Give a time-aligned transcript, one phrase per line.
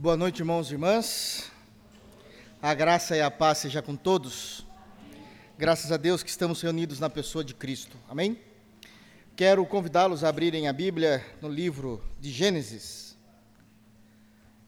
[0.00, 1.50] Boa noite, irmãos e irmãs.
[2.62, 4.64] A graça e a paz seja com todos.
[5.58, 7.96] Graças a Deus que estamos reunidos na pessoa de Cristo.
[8.08, 8.38] Amém?
[9.34, 13.16] Quero convidá-los a abrirem a Bíblia no livro de Gênesis.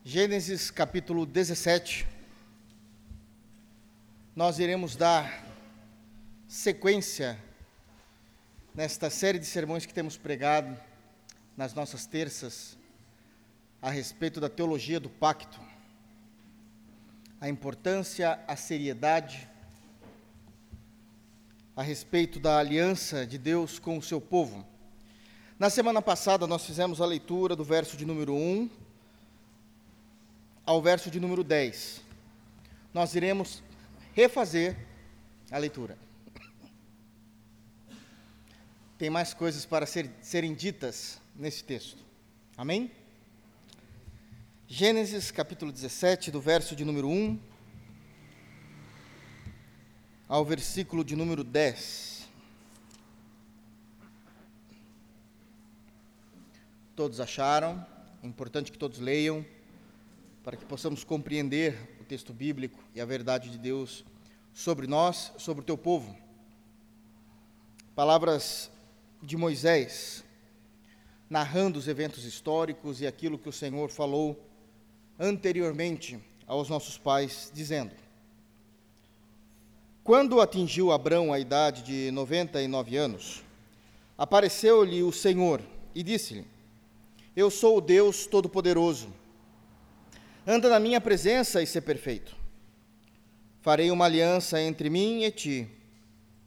[0.05, 2.09] Gênesis capítulo 17.
[4.35, 5.47] Nós iremos dar
[6.49, 7.39] sequência
[8.75, 10.77] nesta série de sermões que temos pregado
[11.57, 12.80] nas nossas terças
[13.83, 15.61] a respeito da teologia do pacto,
[17.41, 19.49] a importância, a seriedade,
[21.75, 24.67] a respeito da aliança de Deus com o seu povo.
[25.59, 28.69] Na semana passada, nós fizemos a leitura do verso de número 1
[30.67, 32.03] ao verso de número 10.
[32.93, 33.63] Nós iremos
[34.13, 34.77] refazer
[35.51, 35.97] a leitura.
[38.99, 42.05] Tem mais coisas para ser, serem ditas nesse texto.
[42.57, 42.91] Amém?
[44.73, 47.41] Gênesis capítulo 17, do verso de número 1
[50.29, 52.29] ao versículo de número 10.
[56.95, 57.85] Todos acharam?
[58.23, 59.45] É importante que todos leiam,
[60.45, 64.05] para que possamos compreender o texto bíblico e a verdade de Deus
[64.55, 66.17] sobre nós, sobre o teu povo.
[67.97, 68.71] Palavras
[69.21, 70.23] de Moisés,
[71.29, 74.47] narrando os eventos históricos e aquilo que o Senhor falou
[75.21, 77.93] anteriormente aos nossos pais, dizendo:
[80.03, 83.43] Quando atingiu Abrão a idade de 99 anos,
[84.17, 85.61] apareceu-lhe o Senhor
[85.95, 86.47] e disse-lhe:
[87.37, 89.13] Eu sou o Deus Todo-Poderoso.
[90.47, 92.35] Anda na minha presença e ser perfeito.
[93.61, 95.69] Farei uma aliança entre mim e ti,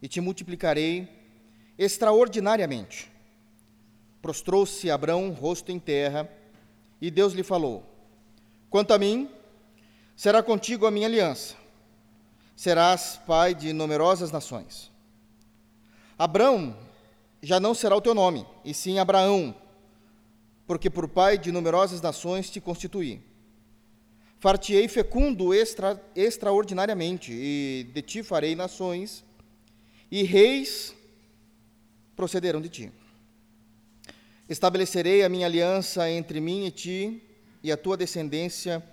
[0.02, 1.08] e te multiplicarei
[1.78, 3.12] extraordinariamente.
[4.20, 6.28] Prostrou-se Abrão, rosto em terra,
[7.00, 7.93] e Deus lhe falou:
[8.74, 9.30] Quanto a mim,
[10.16, 11.54] será contigo a minha aliança.
[12.56, 14.92] Serás pai de numerosas nações.
[16.18, 16.76] Abrão
[17.40, 19.56] já não será o teu nome, e sim Abraão,
[20.66, 23.22] porque por pai de numerosas nações te constituí.
[24.40, 29.24] Fartiei fecundo extra, extraordinariamente, e de ti farei nações,
[30.10, 30.96] e reis
[32.16, 32.92] procederão de ti.
[34.50, 37.30] Estabelecerei a minha aliança entre mim e ti,
[37.64, 38.84] e a tua descendência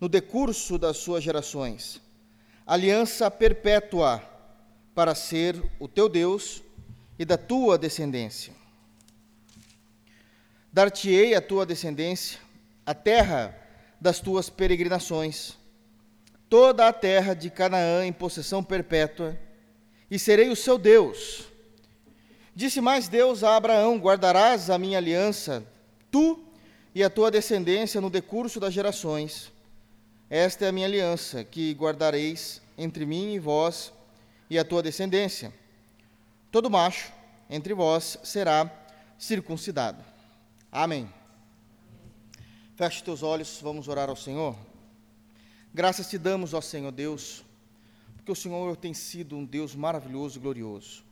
[0.00, 2.00] no decurso das suas gerações.
[2.66, 4.22] Aliança perpétua
[4.94, 6.62] para ser o teu Deus
[7.18, 8.54] e da tua descendência.
[10.72, 12.40] Dar-te-ei a tua descendência
[12.86, 13.56] a terra
[14.00, 15.56] das tuas peregrinações,
[16.48, 19.38] toda a terra de Canaã em possessão perpétua,
[20.10, 21.44] e serei o seu Deus.
[22.54, 25.66] Disse mais Deus a Abraão: Guardarás a minha aliança,
[26.10, 26.43] tu
[26.94, 29.52] e a tua descendência no decurso das gerações.
[30.30, 33.92] Esta é a minha aliança, que guardareis entre mim e vós
[34.48, 35.52] e a tua descendência.
[36.52, 37.12] Todo macho
[37.50, 38.70] entre vós será
[39.18, 40.02] circuncidado.
[40.70, 41.12] Amém.
[42.76, 44.56] Feche teus olhos, vamos orar ao Senhor.
[45.72, 47.44] Graças te damos, ó Senhor Deus,
[48.16, 51.04] porque o Senhor tem sido um Deus maravilhoso e glorioso.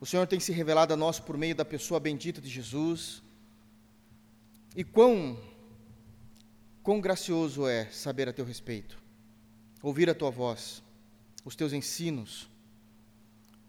[0.00, 3.22] O Senhor tem se revelado a nós por meio da pessoa bendita de Jesus
[4.76, 5.38] e quão,
[6.82, 8.98] quão gracioso é saber a teu respeito,
[9.82, 10.82] ouvir a tua voz,
[11.44, 12.48] os teus ensinos.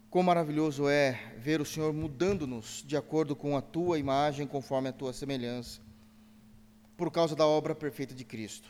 [0.09, 4.93] Quão maravilhoso é ver o Senhor mudando-nos de acordo com a tua imagem, conforme a
[4.93, 5.79] tua semelhança,
[6.97, 8.69] por causa da obra perfeita de Cristo.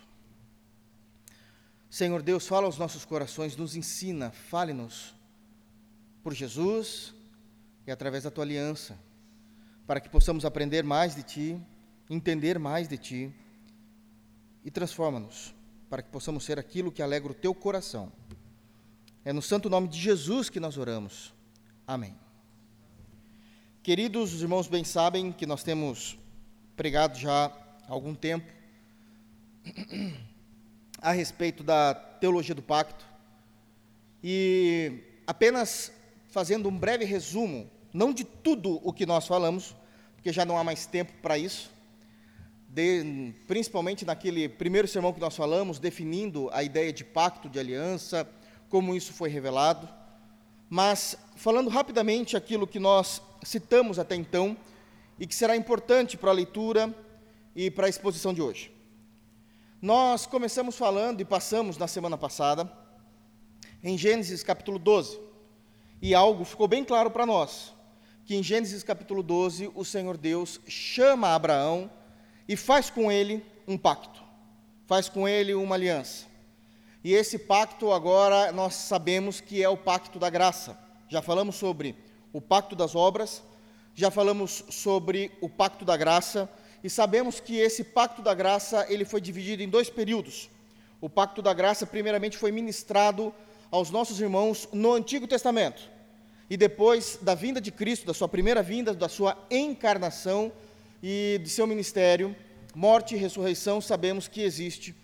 [1.90, 5.16] Senhor Deus, fala aos nossos corações, nos ensina, fale-nos
[6.22, 7.16] por Jesus
[7.88, 8.96] e através da tua aliança,
[9.88, 11.62] para que possamos aprender mais de ti
[12.10, 13.34] entender mais de Ti
[14.64, 15.54] e transforma-nos
[15.90, 18.12] para que possamos ser aquilo que alegra o Teu coração.
[19.24, 21.34] É no santo nome de Jesus que nós oramos.
[21.86, 22.16] Amém.
[23.84, 26.18] Queridos, os irmãos bem sabem que nós temos
[26.76, 27.52] pregado já há
[27.88, 28.52] algum tempo
[31.02, 33.06] a respeito da teologia do pacto
[34.24, 35.92] e apenas
[36.30, 39.76] fazendo um breve resumo, não de tudo o que nós falamos,
[40.16, 41.72] porque já não há mais tempo para isso,
[42.70, 48.30] de, principalmente naquele primeiro sermão que nós falamos, definindo a ideia de pacto, de aliança,
[48.70, 49.90] como isso foi revelado.
[50.70, 54.56] Mas, falando rapidamente aquilo que nós citamos até então,
[55.20, 56.96] e que será importante para a leitura
[57.56, 58.72] e para a exposição de hoje.
[59.82, 62.72] Nós começamos falando e passamos na semana passada
[63.84, 65.20] em Gênesis capítulo 12,
[66.02, 67.74] e algo ficou bem claro para nós,
[68.26, 71.90] que em Gênesis capítulo 12 o Senhor Deus chama Abraão
[72.50, 74.20] e faz com ele um pacto.
[74.88, 76.26] faz com ele uma aliança.
[77.04, 80.76] E esse pacto agora nós sabemos que é o pacto da graça.
[81.08, 81.96] Já falamos sobre
[82.34, 83.44] o pacto das obras,
[83.94, 86.50] já falamos sobre o pacto da graça
[86.84, 90.50] e sabemos que esse pacto da graça ele foi dividido em dois períodos.
[91.00, 93.32] O pacto da graça primeiramente foi ministrado
[93.70, 95.88] aos nossos irmãos no Antigo Testamento.
[96.50, 100.52] E depois da vinda de Cristo, da sua primeira vinda, da sua encarnação
[101.02, 102.36] e de seu ministério,
[102.76, 104.96] morte e ressurreição, sabemos que existe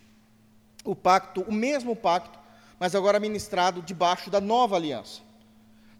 [0.83, 2.37] o pacto, o mesmo pacto,
[2.79, 5.21] mas agora ministrado debaixo da nova aliança.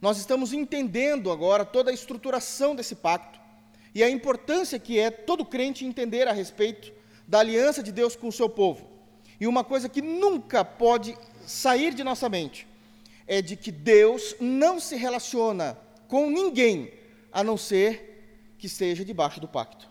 [0.01, 3.39] Nós estamos entendendo agora toda a estruturação desse pacto
[3.93, 6.91] e a importância que é todo crente entender a respeito
[7.27, 8.87] da aliança de Deus com o seu povo.
[9.39, 12.67] E uma coisa que nunca pode sair de nossa mente
[13.25, 15.77] é de que Deus não se relaciona
[16.07, 16.91] com ninguém
[17.31, 18.14] a não ser
[18.57, 19.89] que esteja debaixo do pacto.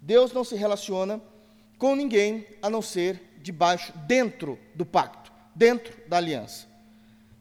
[0.00, 1.20] Deus não se relaciona
[1.76, 6.66] com ninguém a não ser debaixo, dentro do pacto, dentro da aliança.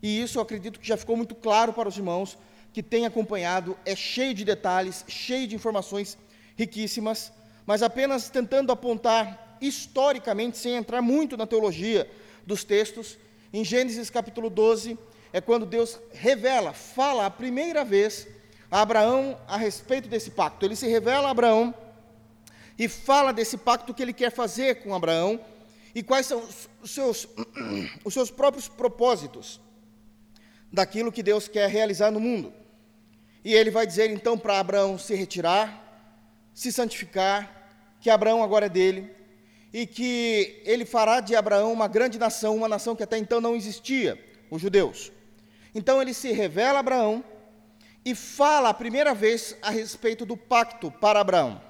[0.02, 2.38] E isso eu acredito que já ficou muito claro para os irmãos
[2.72, 6.18] que têm acompanhado, é cheio de detalhes, cheio de informações
[6.56, 7.32] riquíssimas,
[7.66, 12.10] mas apenas tentando apontar historicamente, sem entrar muito na teologia
[12.46, 13.18] dos textos,
[13.52, 14.98] em Gênesis capítulo 12,
[15.34, 18.28] é quando Deus revela, fala a primeira vez
[18.70, 20.66] a Abraão a respeito desse pacto.
[20.66, 21.74] Ele se revela a Abraão
[22.78, 25.40] e fala desse pacto que ele quer fazer com Abraão
[25.96, 26.44] e quais são
[26.82, 27.28] os seus,
[28.06, 29.60] os seus próprios propósitos
[30.72, 32.54] daquilo que Deus quer realizar no mundo.
[33.44, 36.12] E ele vai dizer então para Abraão se retirar,
[36.54, 37.70] se santificar,
[38.02, 39.10] que Abraão agora é dele,
[39.74, 43.56] e que ele fará de Abraão uma grande nação, uma nação que até então não
[43.56, 44.22] existia,
[44.52, 45.12] os judeus.
[45.74, 47.24] Então ele se revela a Abraão
[48.08, 51.62] e fala a primeira vez a respeito do pacto para Abraão.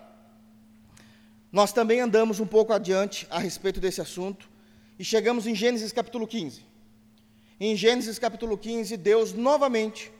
[1.51, 4.47] Nós também andamos um pouco adiante a respeito desse assunto
[4.99, 6.63] e chegamos em Gênesis capítulo 15.
[7.59, 10.11] Em Gênesis capítulo 15, Deus novamente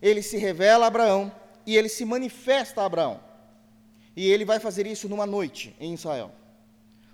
[0.00, 1.30] ele se revela a Abraão
[1.66, 3.20] e ele se manifesta a Abraão.
[4.16, 6.32] E ele vai fazer isso numa noite em Israel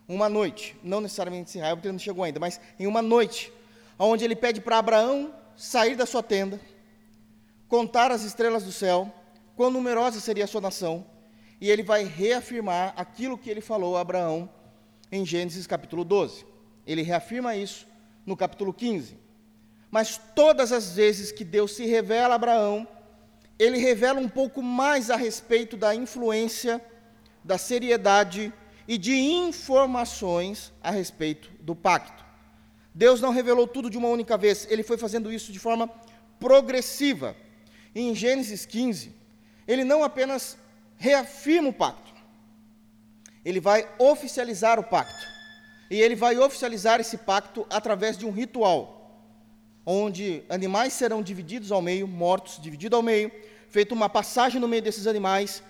[0.06, 3.50] uma noite, não necessariamente em Israel, porque ele não chegou ainda, mas em uma noite,
[3.98, 6.60] onde ele pede para Abraão sair da sua tenda,
[7.68, 9.12] contar as estrelas do céu,
[9.56, 11.06] quão numerosa seria a sua nação,
[11.60, 14.48] e ele vai reafirmar aquilo que ele falou a Abraão
[15.10, 16.44] em Gênesis capítulo 12.
[16.86, 17.86] Ele reafirma isso
[18.26, 19.16] no capítulo 15.
[19.90, 22.86] Mas todas as vezes que Deus se revela a Abraão,
[23.58, 26.84] ele revela um pouco mais a respeito da influência,
[27.44, 28.52] da seriedade,
[28.86, 32.24] e de informações a respeito do pacto.
[32.94, 35.88] Deus não revelou tudo de uma única vez, ele foi fazendo isso de forma
[36.38, 37.34] progressiva.
[37.94, 39.12] Em Gênesis 15,
[39.66, 40.58] ele não apenas
[40.96, 42.12] reafirma o pacto,
[43.44, 45.34] ele vai oficializar o pacto.
[45.90, 49.22] E ele vai oficializar esse pacto através de um ritual,
[49.84, 53.30] onde animais serão divididos ao meio, mortos, divididos ao meio,
[53.68, 55.62] feita uma passagem no meio desses animais,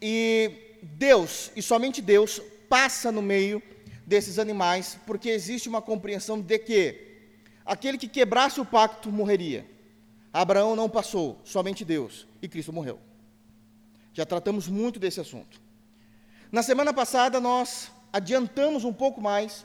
[0.00, 0.52] e
[0.82, 3.62] Deus, e somente Deus, passa no meio
[4.06, 7.18] desses animais, porque existe uma compreensão de que
[7.64, 9.66] aquele que quebrasse o pacto morreria.
[10.40, 13.00] Abraão não passou, somente Deus, e Cristo morreu.
[14.12, 15.60] Já tratamos muito desse assunto.
[16.52, 19.64] Na semana passada nós adiantamos um pouco mais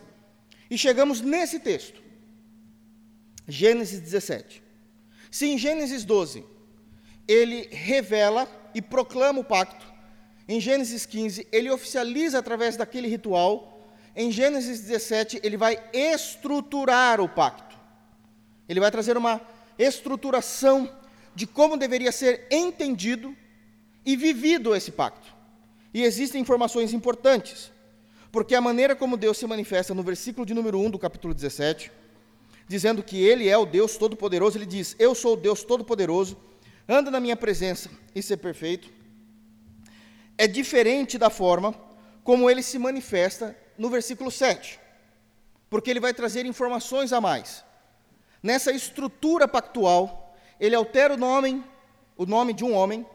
[0.69, 2.01] e chegamos nesse texto.
[3.47, 4.63] Gênesis 17.
[5.29, 6.45] Se em Gênesis 12
[7.27, 9.91] ele revela e proclama o pacto,
[10.47, 13.89] em Gênesis 15, ele oficializa através daquele ritual.
[14.15, 17.77] Em Gênesis 17, ele vai estruturar o pacto.
[18.67, 19.39] Ele vai trazer uma
[19.77, 20.89] estruturação
[21.35, 23.35] de como deveria ser entendido
[24.05, 25.33] e vivido esse pacto.
[25.93, 27.71] E existem informações importantes,
[28.31, 31.91] porque a maneira como Deus se manifesta no versículo de número 1 do capítulo 17,
[32.67, 36.37] dizendo que Ele é o Deus Todo-Poderoso, ele diz: Eu sou o Deus Todo-Poderoso,
[36.87, 39.01] anda na minha presença e ser perfeito
[40.41, 41.71] é diferente da forma
[42.23, 44.79] como ele se manifesta no versículo 7,
[45.69, 47.63] porque ele vai trazer informações a mais.
[48.41, 51.63] Nessa estrutura pactual, ele altera o nome,
[52.17, 53.05] o nome de um homem,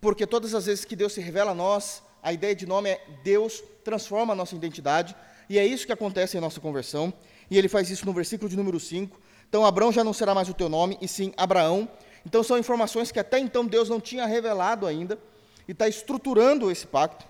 [0.00, 3.02] porque todas as vezes que Deus se revela a nós, a ideia de nome é
[3.22, 5.16] Deus transforma a nossa identidade,
[5.48, 7.12] e é isso que acontece em nossa conversão,
[7.50, 9.18] e ele faz isso no versículo de número 5.
[9.48, 11.88] Então, Abraão já não será mais o teu nome, e sim Abraão.
[12.26, 15.18] Então, são informações que até então Deus não tinha revelado ainda,
[15.66, 17.24] e está estruturando esse pacto.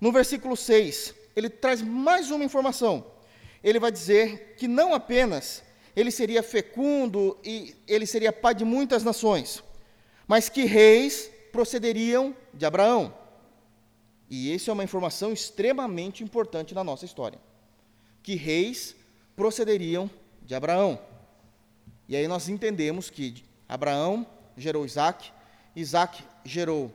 [0.00, 3.04] No versículo 6, ele traz mais uma informação.
[3.62, 5.62] Ele vai dizer que não apenas
[5.94, 9.62] ele seria fecundo e ele seria pai de muitas nações,
[10.26, 13.14] mas que reis procederiam de Abraão.
[14.30, 17.38] E isso é uma informação extremamente importante na nossa história.
[18.22, 18.94] que reis
[19.34, 20.08] procederiam
[20.42, 20.98] de Abraão.
[22.08, 25.30] E aí nós entendemos que Abraão gerou Isaac,
[25.74, 26.90] Isaac gerou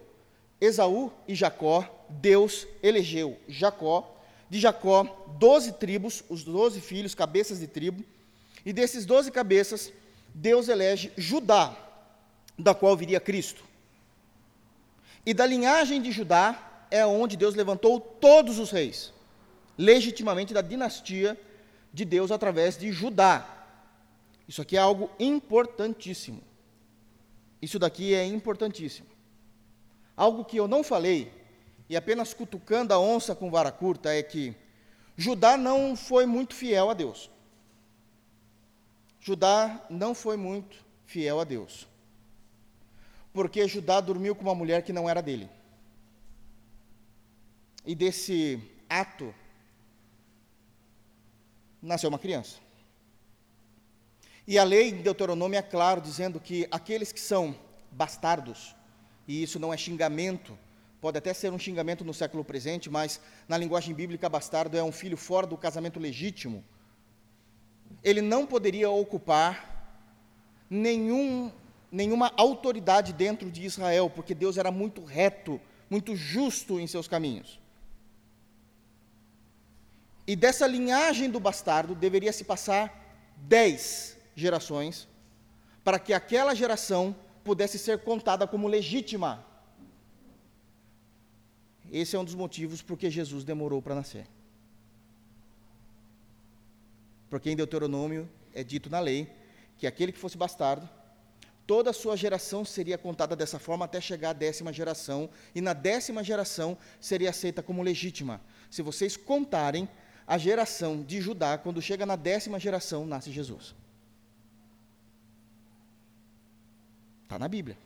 [0.59, 4.15] Esaú e Jacó, Deus elegeu Jacó,
[4.49, 5.03] de Jacó,
[5.37, 8.03] doze tribos, os doze filhos, cabeças de tribo,
[8.67, 9.93] e desses doze cabeças,
[10.33, 11.73] Deus elege Judá,
[12.59, 13.63] da qual viria Cristo.
[15.25, 19.13] E da linhagem de Judá é onde Deus levantou todos os reis,
[19.77, 21.39] legitimamente da dinastia
[21.93, 23.47] de Deus através de Judá.
[24.45, 26.43] Isso aqui é algo importantíssimo.
[27.61, 29.07] Isso daqui é importantíssimo.
[30.13, 31.31] Algo que eu não falei,
[31.87, 34.53] e apenas cutucando a onça com vara curta, é que
[35.15, 37.31] Judá não foi muito fiel a Deus.
[39.27, 41.85] Judá não foi muito fiel a Deus.
[43.33, 45.49] Porque Judá dormiu com uma mulher que não era dele.
[47.85, 48.57] E desse
[48.89, 49.35] ato
[51.81, 52.55] nasceu uma criança.
[54.47, 57.53] E a lei em Deuteronômio é claro, dizendo que aqueles que são
[57.91, 58.73] bastardos,
[59.27, 60.57] e isso não é xingamento,
[61.01, 64.91] pode até ser um xingamento no século presente, mas na linguagem bíblica, bastardo é um
[64.93, 66.63] filho fora do casamento legítimo.
[68.03, 69.77] Ele não poderia ocupar
[70.69, 71.51] nenhum,
[71.91, 77.59] nenhuma autoridade dentro de Israel, porque Deus era muito reto, muito justo em seus caminhos.
[80.25, 82.93] E dessa linhagem do bastardo deveria se passar
[83.37, 85.07] dez gerações,
[85.83, 89.45] para que aquela geração pudesse ser contada como legítima.
[91.89, 94.27] Esse é um dos motivos por que Jesus demorou para nascer.
[97.29, 99.29] Porque em Deuteronômio é dito na lei
[99.77, 100.89] que aquele que fosse bastardo,
[101.65, 105.73] toda a sua geração seria contada dessa forma até chegar à décima geração, e na
[105.73, 108.41] décima geração seria aceita como legítima.
[108.71, 109.87] Se vocês contarem,
[110.27, 113.73] a geração de Judá, quando chega na décima geração, nasce Jesus.
[117.23, 117.77] Está na Bíblia.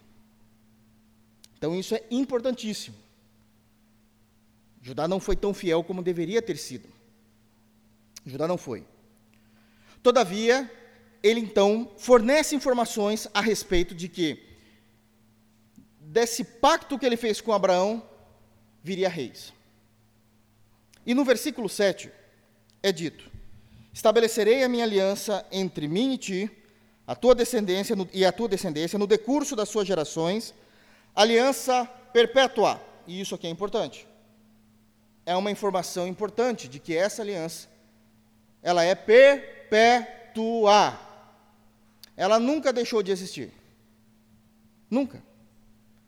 [1.55, 2.98] Então isso é importantíssimo.
[4.81, 6.89] Judá não foi tão fiel como deveria ter sido.
[8.25, 8.83] Judá não foi.
[10.03, 10.70] Todavia,
[11.22, 14.51] ele então fornece informações a respeito de que
[16.00, 18.03] desse pacto que ele fez com Abraão
[18.84, 19.53] viria reis.
[21.05, 22.12] E no versículo 7,
[22.81, 23.29] é dito:
[23.93, 26.51] Estabelecerei a minha aliança entre mim e ti,
[27.05, 30.53] a tua descendência e a tua descendência no decurso das suas gerações,
[31.15, 32.81] aliança perpétua.
[33.05, 34.08] E isso aqui é importante.
[35.25, 37.70] É uma informação importante de que essa aliança
[38.63, 39.61] ela é perpétua.
[42.17, 43.51] Ela nunca deixou de existir.
[44.89, 45.23] Nunca.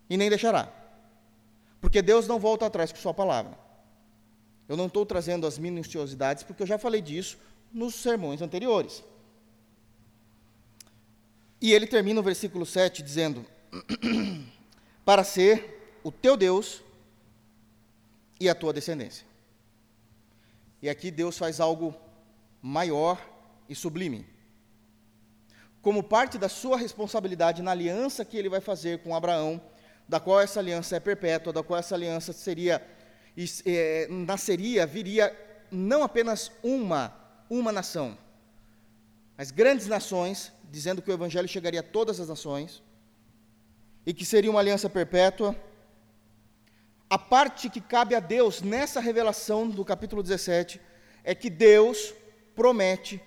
[0.10, 0.72] E nem deixará.
[1.80, 3.58] Porque Deus não volta atrás com sua palavra.
[4.68, 7.38] Eu não estou trazendo as minuciosidades, porque eu já falei disso
[7.72, 9.04] nos sermões anteriores.
[11.62, 13.46] E ele termina o versículo 7 dizendo:
[15.06, 16.82] Para ser o teu Deus
[18.40, 19.26] e a tua descendência.
[20.82, 21.96] E aqui Deus faz algo
[22.62, 23.33] maior
[23.68, 24.26] e sublime.
[25.82, 29.62] Como parte da sua responsabilidade na aliança que ele vai fazer com Abraão,
[30.08, 32.82] da qual essa aliança é perpétua, da qual essa aliança seria
[33.66, 35.36] é, nasceria, viria
[35.72, 37.14] não apenas uma,
[37.50, 38.18] uma nação,
[39.36, 42.84] mas grandes nações, dizendo que o Evangelho chegaria a todas as nações,
[44.06, 45.56] e que seria uma aliança perpétua.
[47.10, 50.80] A parte que cabe a Deus nessa revelação do capítulo 17
[51.24, 52.14] é que Deus
[52.56, 53.22] promete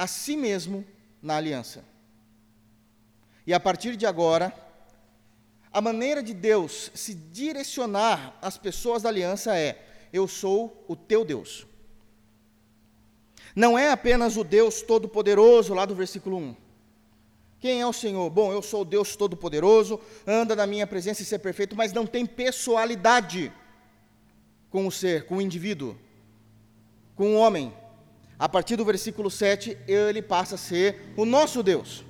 [0.00, 0.82] a si mesmo
[1.20, 1.84] na aliança.
[3.46, 4.50] E a partir de agora,
[5.70, 11.22] a maneira de Deus se direcionar às pessoas da aliança é: eu sou o teu
[11.22, 11.66] Deus.
[13.54, 16.56] Não é apenas o Deus Todo-Poderoso, lá do versículo 1.
[17.58, 18.30] Quem é o Senhor?
[18.30, 22.06] Bom, eu sou o Deus Todo-Poderoso, anda na minha presença e ser perfeito, mas não
[22.06, 23.52] tem pessoalidade
[24.70, 25.94] com o ser, com o indivíduo,
[27.14, 27.70] com o homem.
[28.40, 32.02] A partir do versículo 7, ele passa a ser o nosso Deus.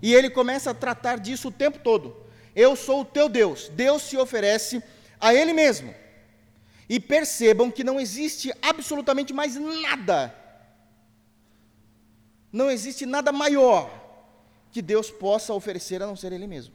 [0.00, 2.16] E ele começa a tratar disso o tempo todo.
[2.56, 3.68] Eu sou o teu Deus.
[3.68, 4.82] Deus se oferece
[5.20, 5.94] a Ele mesmo.
[6.88, 10.34] E percebam que não existe absolutamente mais nada,
[12.52, 13.90] não existe nada maior
[14.70, 16.74] que Deus possa oferecer a não ser Ele mesmo.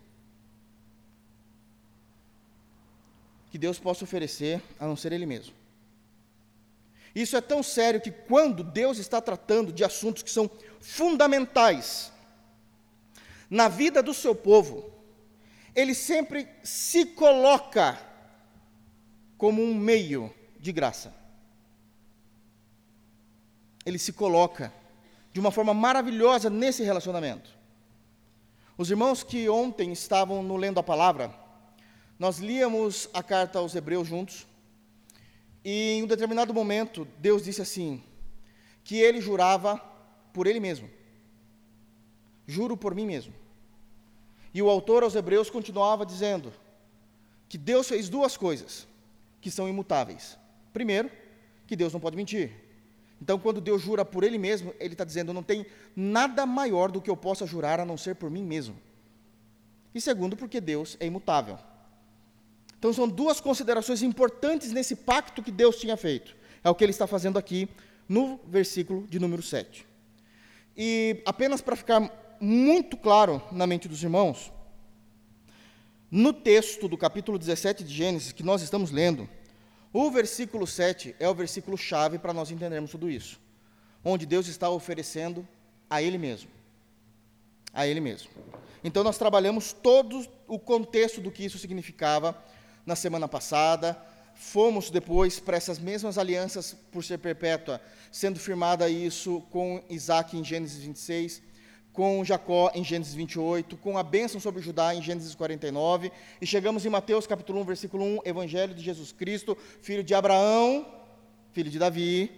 [3.50, 5.59] Que Deus possa oferecer a não ser Ele mesmo.
[7.14, 10.50] Isso é tão sério que quando Deus está tratando de assuntos que são
[10.80, 12.12] fundamentais
[13.50, 14.94] na vida do seu povo,
[15.76, 18.00] ele sempre se coloca
[19.38, 21.20] como um meio de graça.
[23.86, 24.72] ele se coloca
[25.34, 27.50] de uma forma maravilhosa nesse relacionamento.
[28.78, 31.34] Os irmãos que ontem estavam no lendo a palavra,
[32.18, 34.46] nós líamos a carta aos Hebreus juntos,
[35.64, 38.04] e em um determinado momento Deus disse assim:
[38.84, 39.78] que ele jurava
[40.34, 40.90] por ele mesmo.
[42.48, 43.34] Juro por mim mesmo.
[44.54, 46.52] E o autor aos Hebreus continuava dizendo
[47.48, 48.88] que Deus fez duas coisas
[49.40, 50.38] que são imutáveis.
[50.74, 51.12] Primeiro,
[51.68, 52.52] que Deus não pode mentir.
[53.22, 57.02] Então, quando Deus jura por Ele mesmo, Ele está dizendo: não tem nada maior do
[57.02, 58.76] que eu possa jurar a não ser por mim mesmo.
[59.94, 61.60] E segundo, porque Deus é imutável.
[62.80, 66.34] Então, são duas considerações importantes nesse pacto que Deus tinha feito.
[66.64, 67.68] É o que Ele está fazendo aqui
[68.08, 69.86] no versículo de número 7.
[70.78, 74.50] E apenas para ficar muito claro na mente dos irmãos,
[76.10, 79.30] no texto do capítulo 17 de Gênesis que nós estamos lendo,
[79.92, 83.42] o versículo 7 é o versículo chave para nós entendermos tudo isso,
[84.06, 85.46] onde Deus está oferecendo
[85.90, 86.50] a Ele mesmo.
[87.74, 88.30] A Ele mesmo.
[88.84, 92.42] Então, nós trabalhamos todo o contexto do que isso significava
[92.86, 93.98] na semana passada,
[94.34, 97.82] fomos depois para essas mesmas alianças por ser perpétua,
[98.12, 101.42] sendo firmada isso com Isaac em Gênesis 26,
[101.92, 106.86] com Jacó em Gênesis 28, com a bênção sobre Judá em Gênesis 49, e chegamos
[106.86, 110.88] em Mateus capítulo 1, versículo 1, Evangelho de Jesus Cristo, filho de Abraão,
[111.52, 112.32] filho de Davi,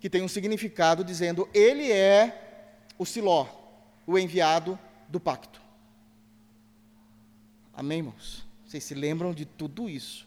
[0.00, 3.46] que tem um significado dizendo, ele é o Siló,
[4.06, 5.62] o enviado do pacto.
[7.72, 8.44] Amém, irmãos?
[8.74, 10.26] Vocês se lembram de tudo isso?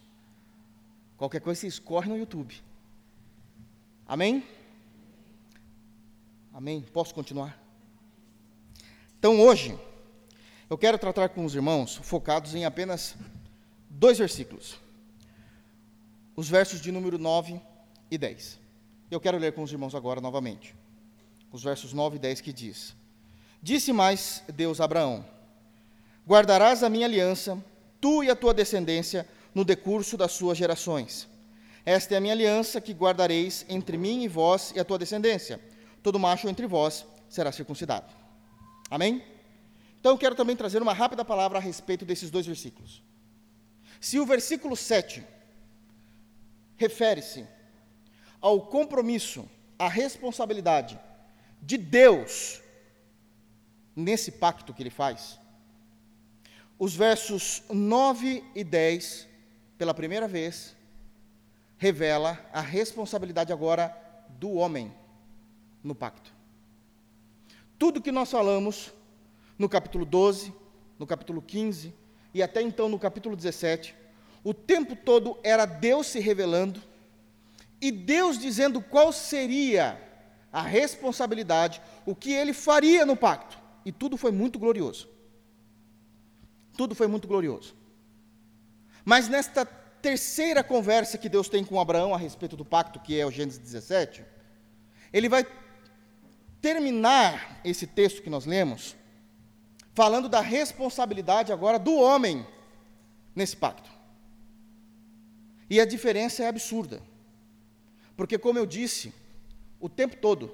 [1.18, 2.56] Qualquer coisa você escorre no YouTube.
[4.08, 4.42] Amém?
[6.54, 6.82] Amém?
[6.94, 7.62] Posso continuar?
[9.20, 9.77] Então hoje,
[10.70, 13.18] eu quero tratar com os irmãos focados em apenas
[13.89, 14.80] dois versículos.
[16.34, 17.60] Os versos de número 9
[18.10, 18.58] e 10.
[19.12, 20.74] Eu quero ler com os irmãos agora novamente.
[21.51, 22.96] Os versos 9 e 10 que diz:
[23.62, 25.25] Disse mais Deus a Abraão:
[26.25, 27.62] Guardarás a minha aliança,
[28.00, 31.27] tu e a tua descendência, no decurso das suas gerações.
[31.83, 35.60] Esta é a minha aliança que guardareis entre mim e vós e a tua descendência.
[36.03, 38.14] Todo macho entre vós será circuncidado.
[38.90, 39.24] Amém?
[40.00, 43.01] Então eu quero também trazer uma rápida palavra a respeito desses dois versículos.
[44.00, 45.24] Se o versículo 7
[46.75, 47.46] refere-se
[48.40, 51.00] ao compromisso, à responsabilidade
[51.62, 52.62] de Deus
[53.96, 55.40] nesse pacto que ele faz,
[56.79, 59.27] os versos 9 e 10
[59.77, 60.75] pela primeira vez,
[61.77, 63.96] revela a responsabilidade agora
[64.40, 64.94] do homem
[65.83, 66.33] no pacto.
[67.77, 68.92] Tudo que nós falamos
[69.57, 70.53] no capítulo 12,
[70.98, 71.94] no capítulo 15
[72.33, 73.96] e até então no capítulo 17,
[74.44, 76.81] o tempo todo era Deus se revelando
[77.79, 80.01] e Deus dizendo qual seria
[80.51, 83.59] a responsabilidade, o que ele faria no pacto.
[83.85, 85.07] E tudo foi muito glorioso.
[86.77, 87.75] Tudo foi muito glorioso.
[89.03, 93.25] Mas nesta terceira conversa que Deus tem com Abraão a respeito do pacto, que é
[93.25, 94.24] o Gênesis 17,
[95.11, 95.46] ele vai
[96.61, 98.96] terminar esse texto que nós lemos
[99.94, 102.46] falando da responsabilidade agora do homem
[103.35, 103.90] nesse pacto.
[105.70, 107.01] E a diferença é absurda.
[108.16, 109.13] Porque, como eu disse,
[109.79, 110.53] o tempo todo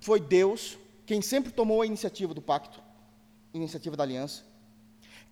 [0.00, 2.82] foi Deus quem sempre tomou a iniciativa do pacto,
[3.52, 4.44] iniciativa da aliança.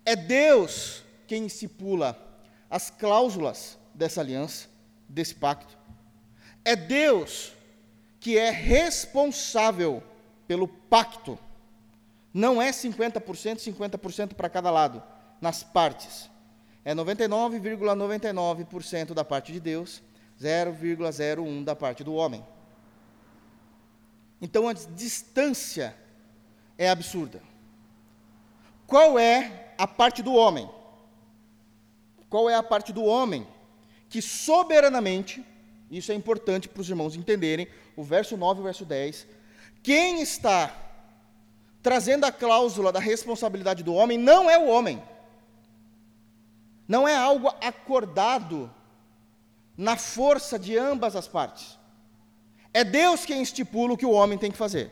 [0.05, 2.17] É Deus quem estipula
[2.69, 4.67] as cláusulas dessa aliança,
[5.07, 5.77] desse pacto.
[6.63, 7.53] É Deus
[8.19, 10.03] que é responsável
[10.47, 11.37] pelo pacto.
[12.33, 13.21] Não é 50%,
[13.57, 15.01] 50% para cada lado,
[15.41, 16.29] nas partes.
[16.83, 20.01] É 99,99% ,99 da parte de Deus,
[20.39, 22.45] 0,01 da parte do homem.
[24.41, 25.95] Então a distância
[26.77, 27.41] é absurda.
[28.87, 30.69] Qual é a parte do homem?
[32.29, 33.45] qual é a parte do homem
[34.07, 35.43] que soberanamente,
[35.89, 39.27] isso é importante para os irmãos entenderem, o verso 9 e o verso 10,
[39.83, 40.75] quem está
[41.81, 45.01] trazendo a cláusula da responsabilidade do homem não é o homem.
[46.87, 48.71] Não é algo acordado
[49.77, 51.77] na força de ambas as partes.
[52.73, 54.91] É Deus quem estipula o que o homem tem que fazer.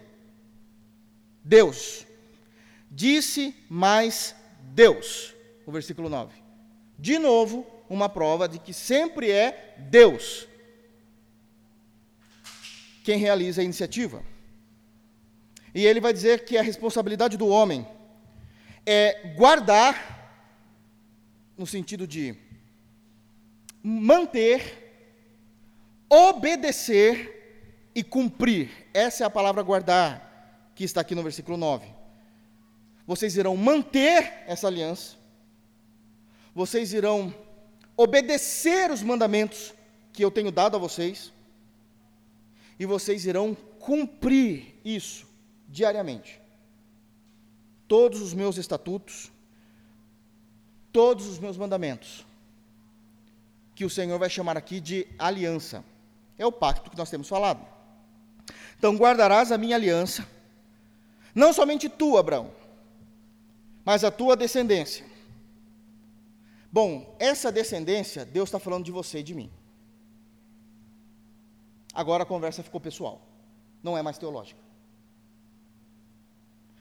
[1.43, 2.05] Deus.
[2.89, 4.35] Disse mais
[4.77, 5.33] Deus.
[5.65, 6.35] O versículo 9.
[6.99, 10.47] De novo, uma prova de que sempre é Deus
[13.03, 14.21] quem realiza a iniciativa.
[15.73, 17.87] E ele vai dizer que a responsabilidade do homem
[18.85, 19.95] é guardar,
[21.57, 22.35] no sentido de
[23.81, 24.61] manter,
[26.07, 28.69] obedecer e cumprir.
[28.93, 31.96] Essa é a palavra guardar, que está aqui no versículo 9.
[33.07, 35.15] Vocês irão manter essa aliança,
[36.53, 37.33] vocês irão
[37.95, 39.73] obedecer os mandamentos
[40.11, 41.31] que eu tenho dado a vocês,
[42.77, 45.25] e vocês irão cumprir isso
[45.69, 46.41] diariamente.
[47.87, 49.31] Todos os meus estatutos,
[50.91, 52.25] todos os meus mandamentos,
[53.73, 55.83] que o Senhor vai chamar aqui de aliança.
[56.37, 57.65] É o pacto que nós temos falado.
[58.77, 60.27] Então guardarás a minha aliança,
[61.33, 62.51] não somente tu, Abraão,
[63.87, 65.05] mas a tua descendência.
[66.69, 69.49] Bom, essa descendência, Deus está falando de você e de mim.
[71.93, 73.25] Agora a conversa ficou pessoal,
[73.81, 74.59] não é mais teológica.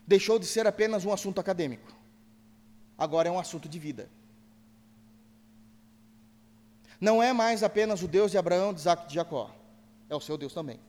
[0.05, 1.97] Deixou de ser apenas um assunto acadêmico,
[2.99, 4.11] agora é um assunto de vida.
[7.01, 9.55] Não é mais apenas o Deus de Abraão, de Isaac e de Jacó,
[10.11, 10.81] é o seu Deus também.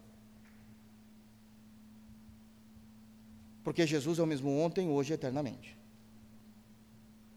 [3.64, 5.77] Porque Jesus é o mesmo ontem, hoje e eternamente.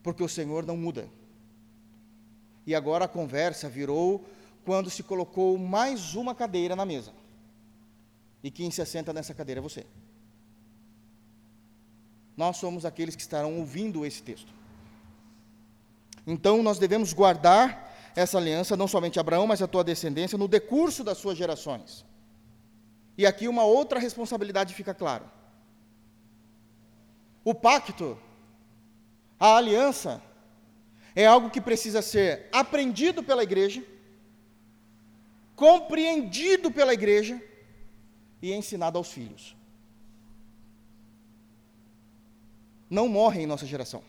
[0.02, 1.08] Porque o Senhor não muda.
[2.66, 4.24] E agora a conversa virou
[4.64, 7.12] quando se colocou mais uma cadeira na mesa.
[8.42, 9.86] E quem se assenta nessa cadeira é você.
[12.36, 14.52] Nós somos aqueles que estarão ouvindo esse texto.
[16.26, 21.04] Então nós devemos guardar essa aliança, não somente Abraão, mas a tua descendência, no decurso
[21.04, 22.04] das suas gerações.
[23.16, 25.24] E aqui uma outra responsabilidade fica clara.
[27.44, 28.18] O pacto,
[29.40, 30.22] a aliança,
[31.16, 33.82] é algo que precisa ser aprendido pela igreja
[35.60, 37.38] compreendido pela igreja
[38.40, 39.54] e ensinado aos filhos.
[42.88, 44.02] Não morre em nossa geração.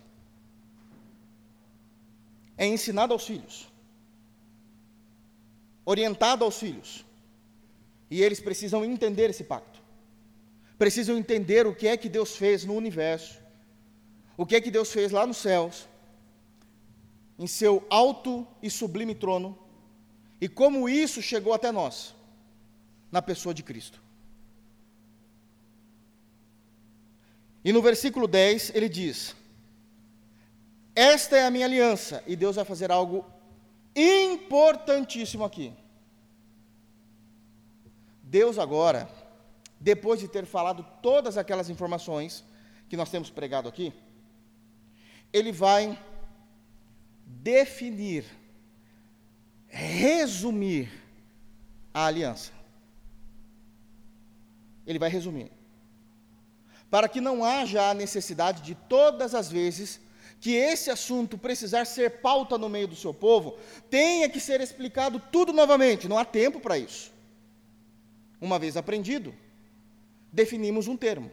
[2.58, 3.70] É ensinado aos filhos,
[5.84, 7.06] orientado aos filhos.
[8.10, 9.82] E eles precisam entender esse pacto.
[10.78, 13.41] Precisam entender o que é que Deus fez no universo,
[14.38, 15.88] o que é que Deus fez lá nos céus,
[17.38, 19.58] em seu alto e sublime trono,
[20.40, 22.16] e como isso chegou até nós,
[23.12, 24.02] na pessoa de Cristo.
[27.64, 29.36] E no versículo 10 ele diz:
[30.96, 33.26] Esta é a minha aliança, e Deus vai fazer algo
[33.96, 35.74] importantíssimo aqui.
[38.24, 39.10] Deus agora,
[39.80, 42.44] depois de ter falado todas aquelas informações
[42.88, 43.94] que nós temos pregado aqui,
[45.34, 45.98] ele vai
[47.26, 48.26] definir
[49.68, 50.92] resumir
[51.94, 52.52] a aliança.
[54.86, 55.52] Ele vai resumir.
[56.90, 60.02] Para que não haja a necessidade de todas as vezes
[60.42, 63.58] que esse assunto precisar ser pauta no meio do seu povo,
[63.90, 67.14] tenha que ser explicado tudo novamente, não há tempo para isso.
[68.42, 69.34] Uma vez aprendido,
[70.34, 71.32] definimos um termo.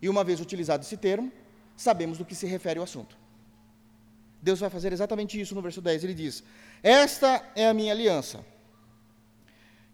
[0.00, 1.30] E uma vez utilizado esse termo,
[1.76, 3.16] sabemos do que se refere o assunto.
[4.40, 6.04] Deus vai fazer exatamente isso no verso 10.
[6.04, 6.44] Ele diz:
[6.82, 8.44] esta é a minha aliança,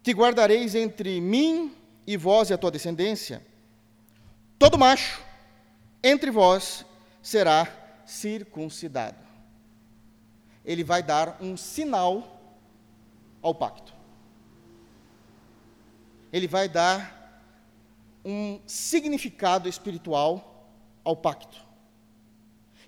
[0.02, 1.72] que guardareis entre mim
[2.04, 3.46] e vós e a tua descendência.
[4.58, 5.22] Todo macho
[6.02, 6.84] entre vós
[7.22, 9.18] será circuncidado.
[10.64, 12.42] Ele vai dar um sinal
[13.40, 13.94] ao pacto.
[16.32, 17.48] Ele vai dar
[18.24, 20.68] um significado espiritual
[21.04, 21.69] ao pacto.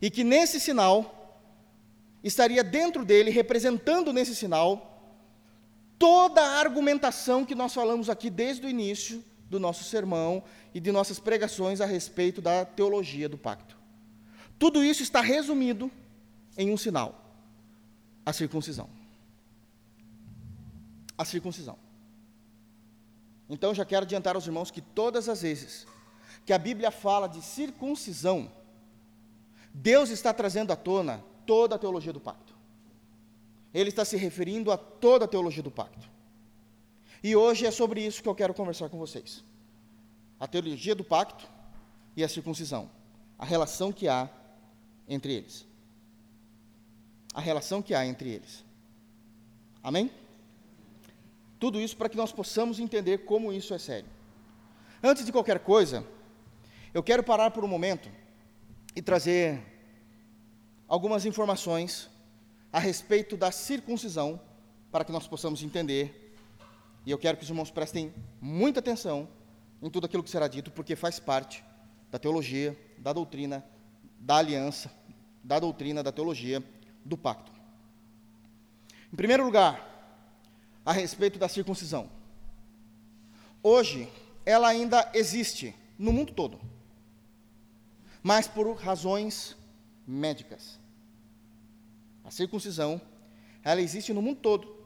[0.03, 1.41] E que nesse sinal
[2.25, 5.15] estaria dentro dele, representando nesse sinal,
[5.97, 10.43] toda a argumentação que nós falamos aqui desde o início do nosso sermão
[10.75, 13.77] e de nossas pregações a respeito da teologia do pacto.
[14.59, 15.89] Tudo isso está resumido
[16.59, 17.25] em um sinal:
[18.27, 18.91] a circuncisão.
[21.17, 21.79] A circuncisão.
[23.49, 25.87] Então, já quero adiantar aos irmãos que todas as vezes
[26.45, 28.51] que a Bíblia fala de circuncisão,
[29.75, 32.55] Deus está trazendo à tona toda a teologia do pacto.
[33.73, 36.11] Ele está se referindo a toda a teologia do pacto.
[37.23, 39.45] E hoje é sobre isso que eu quero conversar com vocês.
[40.39, 41.49] A teologia do pacto
[42.17, 42.91] e a circuncisão.
[43.39, 44.29] A relação que há
[45.09, 45.67] entre eles.
[47.33, 48.65] A relação que há entre eles.
[49.83, 50.11] Amém?
[51.59, 54.09] Tudo isso para que nós possamos entender como isso é sério.
[55.03, 56.07] Antes de qualquer coisa,
[56.93, 58.09] eu quero parar por um momento
[58.95, 59.61] e trazer
[60.87, 62.11] algumas informações
[62.73, 64.41] a respeito da circuncisão,
[64.91, 66.37] para que nós possamos entender.
[67.05, 69.29] E eu quero que os irmãos prestem muita atenção
[69.83, 71.65] em tudo aquilo que será dito, porque faz parte
[72.11, 73.65] da teologia, da doutrina,
[74.19, 74.91] da aliança,
[75.43, 76.63] da doutrina, da teologia,
[77.05, 77.51] do pacto.
[79.13, 79.89] Em primeiro lugar,
[80.85, 82.09] a respeito da circuncisão.
[83.63, 84.09] hoje,
[84.45, 86.61] ela ainda existe no mundo todo,
[88.23, 89.57] mas por razões
[90.07, 90.79] médicas.
[92.25, 93.01] A circuncisão,
[93.63, 94.77] ela existe no mundo todo,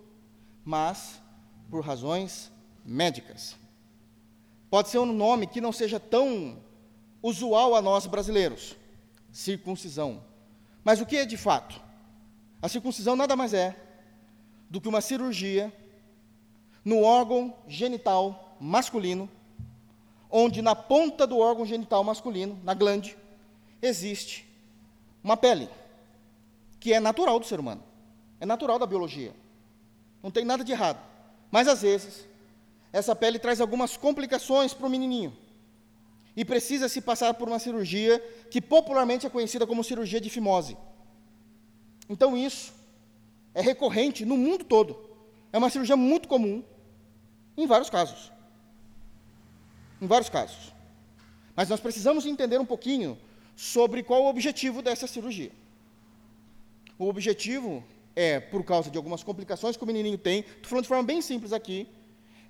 [0.65, 1.21] mas
[1.71, 2.51] por razões
[2.85, 3.57] médicas.
[4.71, 6.59] Pode ser um nome que não seja tão
[7.23, 8.77] usual a nós brasileiros,
[9.31, 10.23] circuncisão.
[10.83, 11.81] Mas o que é de fato?
[12.63, 13.77] A circuncisão nada mais é
[14.71, 15.73] do que uma cirurgia
[16.85, 19.29] no órgão genital masculino,
[20.31, 23.17] onde na ponta do órgão genital masculino, na glande,
[23.87, 24.47] existe
[25.23, 25.69] uma pele,
[26.79, 27.83] que é natural do ser humano,
[28.41, 29.35] é natural da biologia.
[30.23, 31.01] Não tem nada de errado.
[31.51, 32.27] Mas às vezes,
[32.93, 35.37] essa pele traz algumas complicações para o menininho.
[36.37, 38.19] E precisa se passar por uma cirurgia
[38.51, 40.77] que popularmente é conhecida como cirurgia de fimose.
[42.09, 42.75] Então isso
[43.55, 44.99] é recorrente no mundo todo.
[45.53, 46.63] É uma cirurgia muito comum
[47.57, 48.31] em vários casos.
[50.01, 50.75] Em vários casos.
[51.55, 53.19] Mas nós precisamos entender um pouquinho
[53.57, 55.51] sobre qual o objetivo dessa cirurgia.
[56.99, 57.83] O objetivo
[58.15, 61.21] é, por causa de algumas complicações que o menininho tem, estou falando de forma bem
[61.23, 61.89] simples aqui,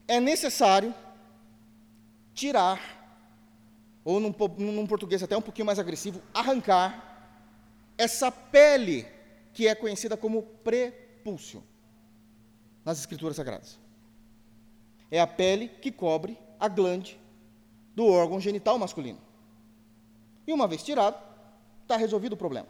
[0.07, 0.93] é necessário
[2.35, 2.81] tirar,
[4.05, 7.05] ou num, num português até um pouquinho mais agressivo, arrancar
[7.97, 9.07] essa pele
[9.53, 11.63] que é conhecida como prepúcio
[12.85, 13.79] nas Escrituras Sagradas.
[15.11, 17.19] É a pele que cobre a glande
[17.95, 19.26] do órgão genital masculino.
[20.47, 21.21] E uma vez tirado,
[21.83, 22.69] está resolvido o problema.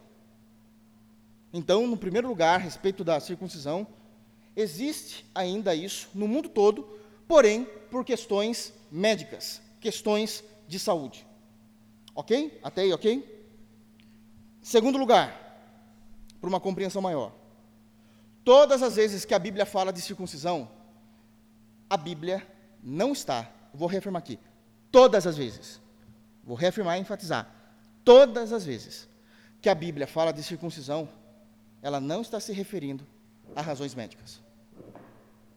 [1.53, 3.87] Então, no primeiro lugar, a respeito da circuncisão,
[4.55, 6.87] existe ainda isso no mundo todo,
[7.27, 11.25] porém por questões médicas, questões de saúde.
[12.13, 12.59] Ok?
[12.63, 13.37] Até aí, ok?
[14.61, 15.47] Segundo lugar,
[16.39, 17.31] por uma compreensão maior.
[18.43, 20.69] Todas as vezes que a Bíblia fala de circuncisão,
[21.89, 22.45] a Bíblia
[22.83, 24.39] não está, vou reafirmar aqui,
[24.91, 25.81] todas as vezes,
[26.43, 27.49] vou reafirmar e enfatizar,
[28.07, 29.05] todas as vezes
[29.61, 31.09] que a Bíblia fala de circuncisão,
[31.81, 33.05] ela não está se referindo
[33.53, 34.41] a razões médicas.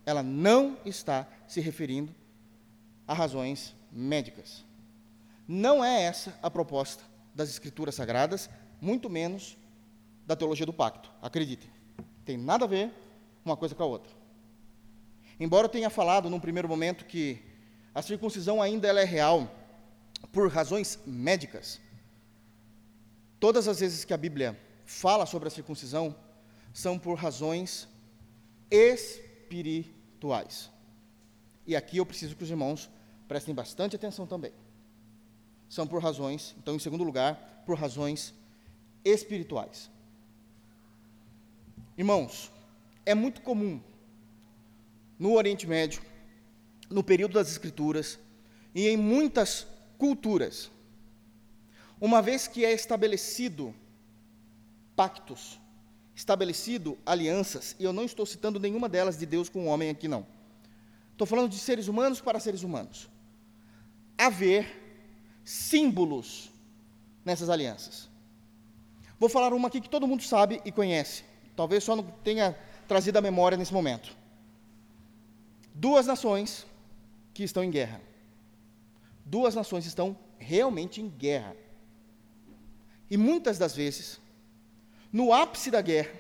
[0.05, 2.13] Ela não está se referindo
[3.07, 4.65] a razões médicas.
[5.47, 9.57] Não é essa a proposta das Escrituras Sagradas, muito menos
[10.27, 11.09] da teologia do pacto.
[11.23, 11.71] Acreditem.
[12.25, 12.93] Tem nada a ver
[13.45, 14.13] uma coisa com a outra.
[15.39, 17.41] Embora eu tenha falado num primeiro momento que
[17.95, 19.49] a circuncisão ainda ela é real
[20.33, 21.81] por razões médicas,
[23.41, 26.15] todas as vezes que a Bíblia fala sobre a circuncisão
[26.73, 27.89] são por razões
[28.71, 30.71] espirituais.
[31.67, 32.91] E aqui eu preciso que os irmãos
[33.27, 34.53] prestem bastante atenção também.
[35.69, 38.35] São por razões, então, em segundo lugar, por razões
[39.05, 39.91] espirituais.
[41.97, 42.53] Irmãos,
[43.07, 43.81] é muito comum
[45.19, 46.03] no Oriente Médio,
[46.89, 48.19] no período das Escrituras
[48.75, 49.67] e em muitas
[49.99, 50.71] culturas,
[52.01, 53.75] uma vez que é estabelecido
[54.97, 55.61] pactos,
[56.15, 60.09] estabelecido alianças, e eu não estou citando nenhuma delas de Deus com o homem aqui,
[60.09, 60.27] não.
[61.13, 63.09] Estou falando de seres humanos para seres humanos.
[64.17, 64.67] Haver
[65.45, 66.51] símbolos
[67.25, 68.09] nessas alianças.
[69.19, 72.57] Vou falar uma aqui que todo mundo sabe e conhece, talvez só não tenha
[72.89, 74.17] trazido a memória nesse momento.
[75.75, 76.67] Duas nações
[77.35, 78.01] que estão em guerra.
[79.25, 81.55] Duas nações estão realmente em guerra.
[83.11, 84.21] E muitas das vezes,
[85.13, 86.13] no ápice da guerra,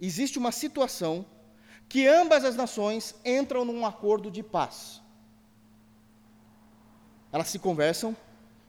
[0.00, 1.26] existe uma situação
[1.88, 5.02] que ambas as nações entram num acordo de paz.
[7.30, 8.16] Elas se conversam,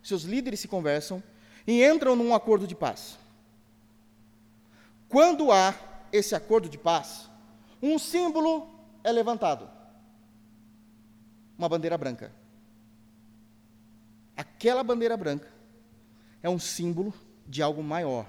[0.03, 1.23] seus líderes se conversam
[1.65, 3.17] e entram num acordo de paz.
[5.07, 5.73] Quando há
[6.11, 7.29] esse acordo de paz,
[7.81, 8.67] um símbolo
[9.03, 9.69] é levantado
[11.57, 12.33] uma bandeira branca.
[14.35, 15.49] Aquela bandeira branca
[16.43, 17.13] é um símbolo
[17.45, 18.25] de algo maior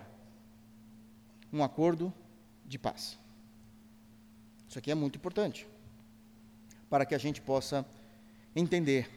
[1.52, 2.12] um acordo
[2.64, 3.18] de paz.
[4.68, 5.66] Isso aqui é muito importante
[6.90, 7.84] para que a gente possa
[8.54, 9.08] entender.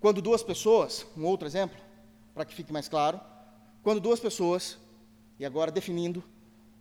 [0.00, 1.78] Quando duas pessoas, um outro exemplo,
[2.34, 3.20] para que fique mais claro,
[3.82, 4.78] quando duas pessoas,
[5.38, 6.22] e agora definindo,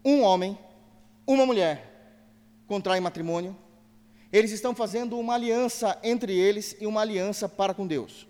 [0.03, 0.57] um homem,
[1.27, 2.23] uma mulher,
[2.67, 3.55] contraem matrimônio,
[4.31, 8.27] eles estão fazendo uma aliança entre eles e uma aliança para com Deus.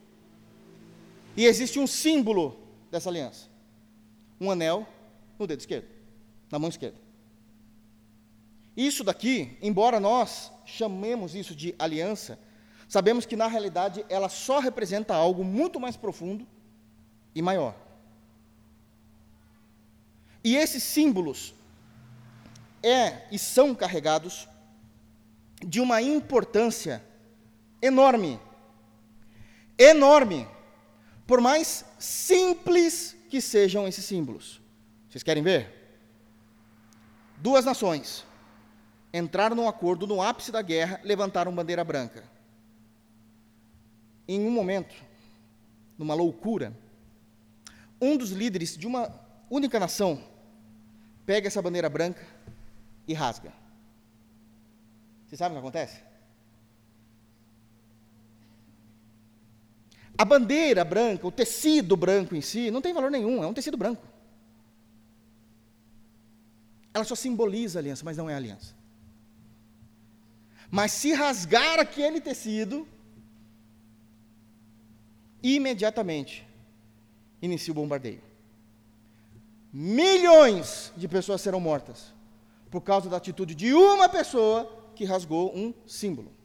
[1.35, 2.57] E existe um símbolo
[2.91, 3.47] dessa aliança:
[4.39, 4.87] um anel
[5.37, 5.87] no dedo esquerdo,
[6.51, 6.97] na mão esquerda.
[8.75, 12.39] Isso daqui, embora nós chamemos isso de aliança,
[12.87, 16.47] sabemos que na realidade ela só representa algo muito mais profundo
[17.35, 17.75] e maior.
[20.43, 21.53] E esses símbolos
[22.81, 24.47] é e são carregados
[25.65, 27.03] de uma importância
[27.81, 28.39] enorme.
[29.77, 30.47] Enorme.
[31.27, 34.61] Por mais simples que sejam esses símbolos.
[35.09, 35.75] Vocês querem ver?
[37.37, 38.25] Duas nações
[39.13, 42.23] entraram num acordo no ápice da guerra, levantaram bandeira branca.
[44.27, 44.95] Em um momento,
[45.97, 46.77] numa loucura,
[48.01, 49.13] um dos líderes de uma
[49.49, 50.23] única nação
[51.25, 52.25] pega essa bandeira branca
[53.07, 53.51] e rasga.
[55.27, 56.08] Você sabe o que acontece?
[60.19, 63.77] A bandeira branca, o tecido branco em si, não tem valor nenhum, é um tecido
[63.77, 64.05] branco.
[66.93, 68.75] Ela só simboliza a aliança, mas não é aliança.
[70.69, 72.85] Mas se rasgar aquele tecido,
[75.41, 76.45] imediatamente
[77.41, 78.21] inicia o bombardeio.
[79.71, 82.13] Milhões de pessoas serão mortas
[82.69, 86.38] por causa da atitude de uma pessoa que rasgou um símbolo.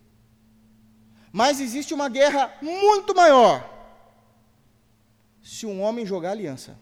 [1.36, 3.68] Mas existe uma guerra muito maior
[5.42, 6.78] se um homem jogar aliança.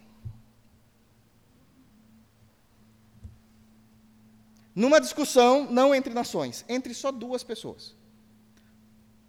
[4.75, 7.97] Numa discussão, não entre nações, entre só duas pessoas.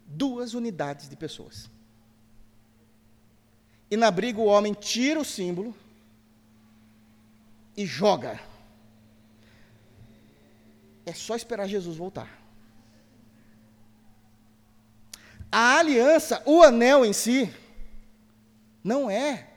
[0.06, 1.70] Duas unidades de pessoas.
[3.90, 5.74] E na briga o homem tira o símbolo
[7.74, 8.38] e joga.
[11.06, 12.43] É só esperar Jesus voltar.
[15.56, 17.48] A aliança, o anel em si,
[18.82, 19.48] não é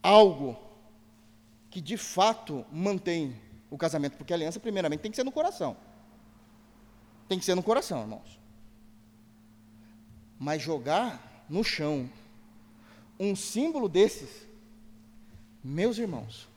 [0.00, 0.56] algo
[1.68, 3.34] que de fato mantém
[3.68, 5.76] o casamento, porque a aliança, primeiramente, tem que ser no coração.
[7.28, 8.40] Tem que ser no coração, irmãos.
[10.38, 12.08] Mas jogar no chão
[13.18, 14.46] um símbolo desses,
[15.64, 16.48] meus irmãos,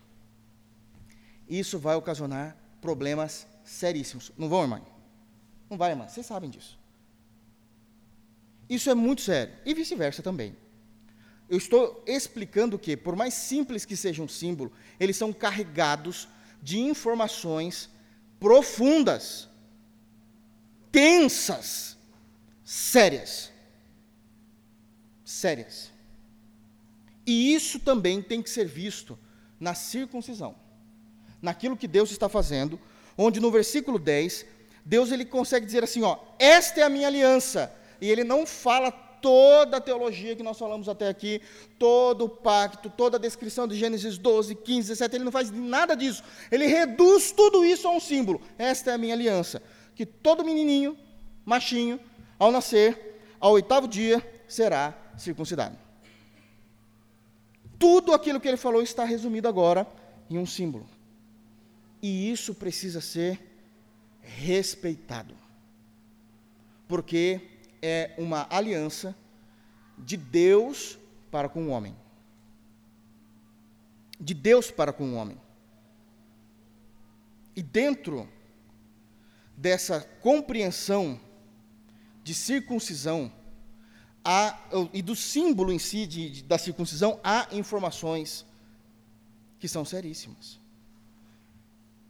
[1.49, 4.31] isso vai ocasionar problemas seríssimos.
[4.37, 4.81] Não vão, irmã?
[5.67, 6.07] Não vai, irmã.
[6.07, 6.78] Vocês sabem disso.
[8.69, 9.53] Isso é muito sério.
[9.65, 10.55] E vice-versa também.
[11.49, 16.27] Eu estou explicando que, por mais simples que seja um símbolo, eles são carregados
[16.61, 17.89] de informações
[18.39, 19.49] profundas,
[20.91, 21.97] tensas,
[22.63, 23.51] sérias.
[25.25, 25.91] Sérias.
[27.25, 29.17] E isso também tem que ser visto
[29.59, 30.55] na circuncisão,
[31.41, 32.79] naquilo que Deus está fazendo,
[33.17, 34.45] onde no versículo 10,
[34.85, 37.71] Deus ele consegue dizer assim, ó, esta é a minha aliança,
[38.01, 41.41] e ele não fala toda a teologia que nós falamos até aqui,
[41.77, 45.95] todo o pacto, toda a descrição de Gênesis 12, 15, 17, ele não faz nada
[45.95, 46.23] disso.
[46.51, 48.41] Ele reduz tudo isso a um símbolo.
[48.57, 49.61] Esta é a minha aliança,
[49.95, 50.97] que todo menininho,
[51.45, 51.99] machinho,
[52.37, 55.77] ao nascer, ao oitavo dia, será circuncidado.
[57.77, 59.87] Tudo aquilo que ele falou está resumido agora
[60.29, 60.87] em um símbolo.
[62.01, 63.39] E isso precisa ser
[64.21, 65.35] respeitado.
[66.87, 67.41] Porque
[67.81, 69.15] é uma aliança
[69.97, 70.97] de Deus
[71.31, 71.95] para com o homem.
[74.19, 75.39] De Deus para com o homem.
[77.55, 78.27] E dentro
[79.55, 81.19] dessa compreensão
[82.23, 83.31] de circuncisão
[84.23, 84.57] há,
[84.93, 88.45] e do símbolo em si de, de, da circuncisão, há informações
[89.59, 90.59] que são seríssimas.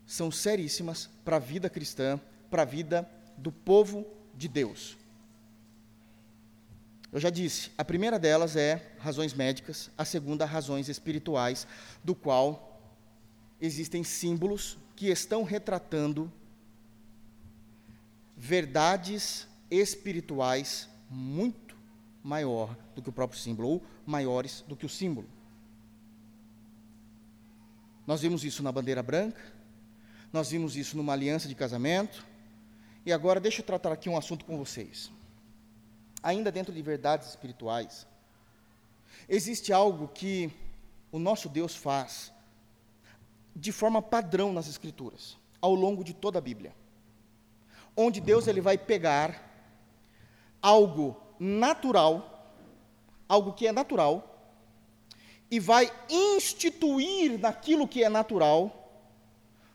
[0.05, 4.05] São seríssimas para a vida cristã, para a vida do povo
[4.35, 4.98] de Deus.
[7.11, 11.65] Eu já disse, a primeira delas é razões médicas, a segunda, razões espirituais,
[12.03, 12.79] do qual
[13.59, 16.31] existem símbolos que estão retratando
[18.37, 21.75] verdades espirituais muito
[22.23, 25.27] maior do que o próprio símbolo, ou maiores do que o símbolo.
[28.05, 29.41] Nós vimos isso na bandeira branca,
[30.31, 32.23] nós vimos isso numa aliança de casamento,
[33.03, 35.11] e agora deixa eu tratar aqui um assunto com vocês
[36.21, 38.07] ainda dentro de verdades espirituais,
[39.27, 40.51] existe algo que
[41.11, 42.31] o nosso Deus faz
[43.55, 46.73] de forma padrão nas Escrituras, ao longo de toda a Bíblia.
[47.95, 49.49] Onde Deus ele vai pegar
[50.61, 52.53] algo natural,
[53.27, 54.25] algo que é natural,
[55.51, 58.75] e vai instituir naquilo que é natural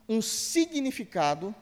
[0.08, 1.54] um significado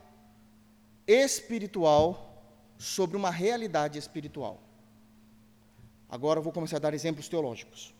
[1.06, 2.44] espiritual
[2.76, 4.60] sobre uma realidade espiritual.
[6.12, 7.94] Agora eu vou começar a dar exemplos teológicos.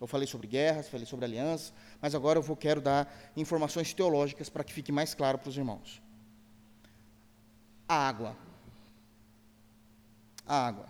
[0.00, 4.48] Eu falei sobre guerras, falei sobre alianças, mas agora eu vou, quero dar informações teológicas
[4.48, 6.00] para que fique mais claro para os irmãos.
[7.88, 8.36] A água.
[10.46, 10.86] A água.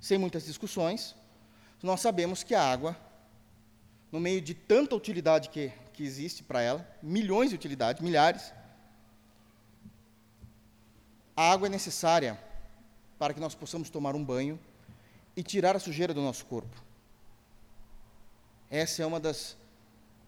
[0.00, 1.14] Sem muitas discussões,
[1.80, 2.96] nós sabemos que a água,
[4.10, 8.52] no meio de tanta utilidade que, que existe para ela, milhões de utilidades, milhares,
[11.36, 12.36] a água é necessária
[13.16, 14.58] para que nós possamos tomar um banho
[15.38, 16.82] e tirar a sujeira do nosso corpo.
[18.68, 19.56] Essa é uma das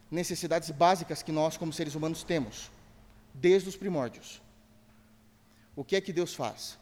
[0.09, 2.71] necessidades básicas que nós, como seres humanos, temos,
[3.35, 4.41] desde os primórdios.
[5.75, 6.79] O que é que Deus faz?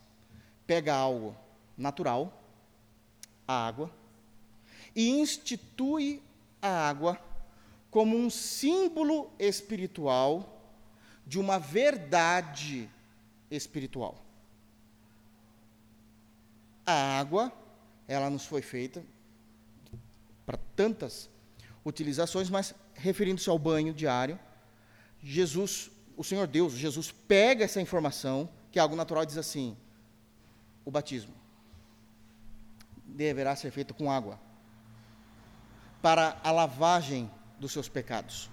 [0.67, 1.35] Pega algo
[1.75, 2.39] natural,
[3.47, 3.91] a água,
[4.95, 6.23] e institui
[6.61, 7.19] a água
[7.91, 10.61] como um símbolo espiritual
[11.27, 12.91] de uma verdade
[13.51, 14.23] espiritual.
[16.85, 17.51] A água,
[18.09, 19.05] ela nos foi feita
[20.47, 21.29] para tantas
[21.85, 24.39] utilizações, mas referindo-se ao banho diário,
[25.23, 29.77] Jesus, o Senhor Deus, Jesus pega essa informação, que é algo natural, e diz assim:
[30.85, 31.35] o batismo
[33.05, 34.41] deverá ser feito com água
[36.01, 38.49] para a lavagem dos seus pecados.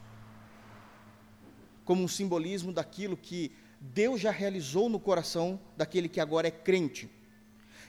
[1.84, 7.10] Como um simbolismo daquilo que Deus já realizou no coração daquele que agora é crente.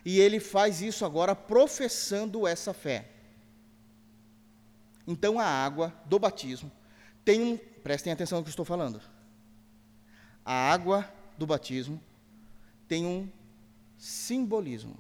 [0.07, 3.11] E ele faz isso agora professando essa fé.
[5.05, 6.71] Então a água do batismo
[7.25, 9.01] tem um, prestem atenção no que eu estou falando.
[10.45, 12.01] A água do batismo
[12.87, 13.29] tem um
[13.99, 14.97] simbolismo.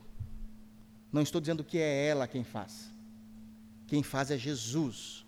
[1.12, 2.90] Não estou dizendo que é ela quem faz.
[3.86, 5.24] Quem faz é Jesus.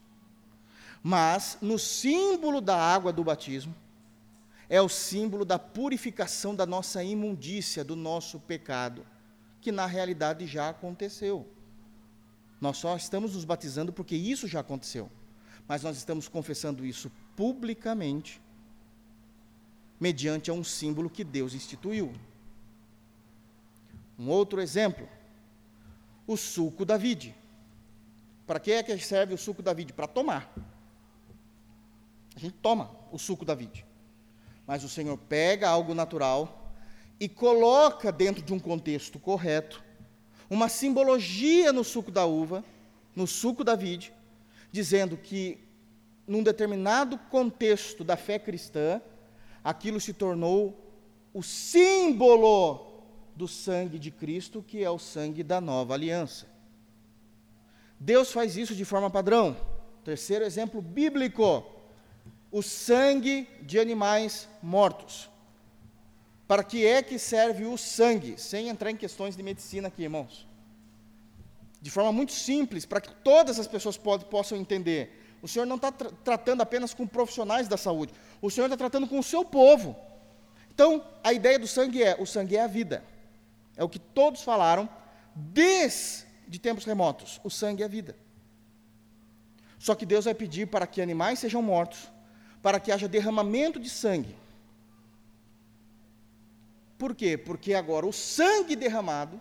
[1.01, 3.73] Mas no símbolo da água do batismo
[4.69, 9.07] é o símbolo da purificação da nossa imundícia, do nosso pecado,
[9.61, 11.47] que na realidade já aconteceu.
[12.61, 15.11] Nós só estamos nos batizando porque isso já aconteceu.
[15.67, 18.41] Mas nós estamos confessando isso publicamente,
[20.01, 22.13] mediante um símbolo que Deus instituiu.
[24.19, 25.09] Um outro exemplo,
[26.27, 27.35] o suco da vide.
[28.47, 29.93] Para que é que serve o suco da vide?
[29.93, 30.53] Para tomar.
[32.35, 33.85] A gente toma o suco da vide.
[34.67, 36.58] Mas o Senhor pega algo natural
[37.21, 39.83] e coloca dentro de um contexto correto
[40.51, 42.65] uma simbologia no suco da uva,
[43.15, 44.13] no suco da vide,
[44.73, 45.59] dizendo que
[46.27, 49.01] num determinado contexto da fé cristã,
[49.63, 50.79] aquilo se tornou
[51.35, 53.03] o símbolo
[53.35, 56.47] do sangue de Cristo, que é o sangue da nova aliança.
[58.01, 59.57] Deus faz isso de forma padrão.
[60.05, 61.65] Terceiro exemplo bíblico:
[62.51, 65.31] o sangue de animais mortos.
[66.49, 68.41] Para que é que serve o sangue?
[68.41, 70.49] Sem entrar em questões de medicina aqui, irmãos.
[71.81, 75.37] De forma muito simples, para que todas as pessoas possam entender.
[75.43, 78.15] O Senhor não está tra tratando apenas com profissionais da saúde.
[78.41, 79.95] O Senhor está tratando com o seu povo.
[80.73, 83.05] Então, a ideia do sangue é: o sangue é a vida.
[83.77, 84.89] É o que todos falaram
[85.37, 87.39] desde tempos remotos.
[87.45, 88.17] O sangue é a vida.
[89.79, 92.11] Só que Deus vai pedir para que animais sejam mortos,
[92.63, 94.35] para que haja derramamento de sangue
[96.99, 97.39] por quê?
[97.39, 99.41] Porque agora o sangue derramado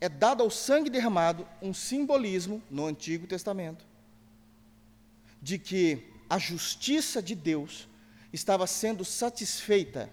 [0.00, 3.86] é dado ao sangue derramado um simbolismo no Antigo Testamento
[5.40, 7.88] de que a justiça de Deus
[8.32, 10.12] estava sendo satisfeita.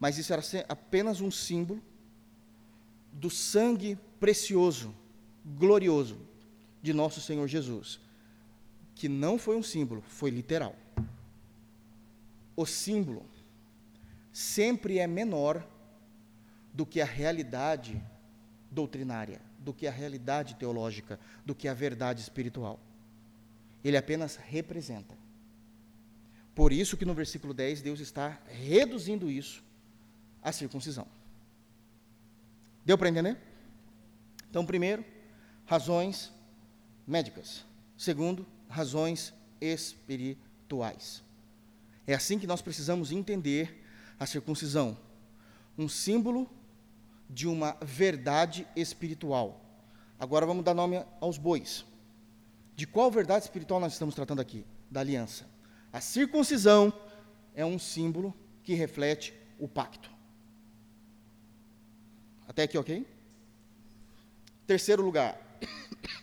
[0.00, 1.80] Mas isso era apenas um símbolo
[3.12, 4.92] do sangue precioso,
[5.56, 6.18] glorioso
[6.82, 8.00] de nosso Senhor Jesus,
[8.96, 10.74] que não foi um símbolo, foi literal
[12.56, 13.24] o símbolo
[14.32, 15.66] sempre é menor
[16.72, 18.02] do que a realidade
[18.70, 22.80] doutrinária, do que a realidade teológica, do que a verdade espiritual.
[23.84, 25.16] Ele apenas representa.
[26.54, 29.62] Por isso que no versículo 10 Deus está reduzindo isso
[30.42, 31.06] à circuncisão.
[32.84, 33.36] Deu para entender?
[34.50, 35.04] Então, primeiro,
[35.64, 36.32] razões
[37.06, 37.64] médicas.
[37.96, 41.22] Segundo, razões espirituais.
[42.06, 43.84] É assim que nós precisamos entender
[44.18, 44.96] a circuncisão
[45.76, 46.50] um símbolo
[47.28, 49.60] de uma verdade espiritual.
[50.18, 51.84] Agora vamos dar nome aos bois.
[52.76, 54.64] De qual verdade espiritual nós estamos tratando aqui?
[54.90, 55.46] Da aliança.
[55.92, 56.92] A circuncisão
[57.54, 60.10] é um símbolo que reflete o pacto.
[62.46, 63.06] Até aqui, ok?
[64.66, 65.40] Terceiro lugar.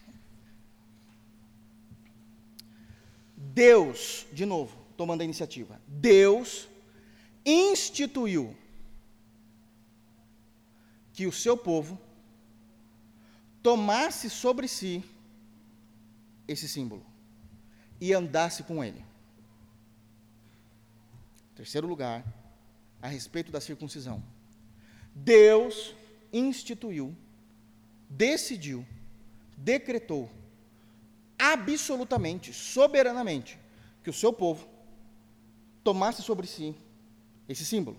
[3.36, 5.82] Deus, de novo, tomando a iniciativa.
[5.88, 6.68] Deus
[7.46, 8.54] instituiu
[11.14, 11.98] que o seu povo
[13.64, 15.02] tomasse sobre si
[16.46, 17.06] esse símbolo
[18.02, 19.06] e andasse com ele.
[21.56, 22.22] Terceiro lugar,
[23.02, 24.22] a respeito da circuncisão.
[25.16, 25.96] Deus
[26.34, 27.16] instituiu,
[28.10, 28.86] decidiu,
[29.56, 30.30] decretou
[31.38, 33.58] absolutamente, soberanamente,
[34.04, 34.68] que o seu povo
[35.84, 36.76] tomasse sobre si
[37.48, 37.98] esse símbolo.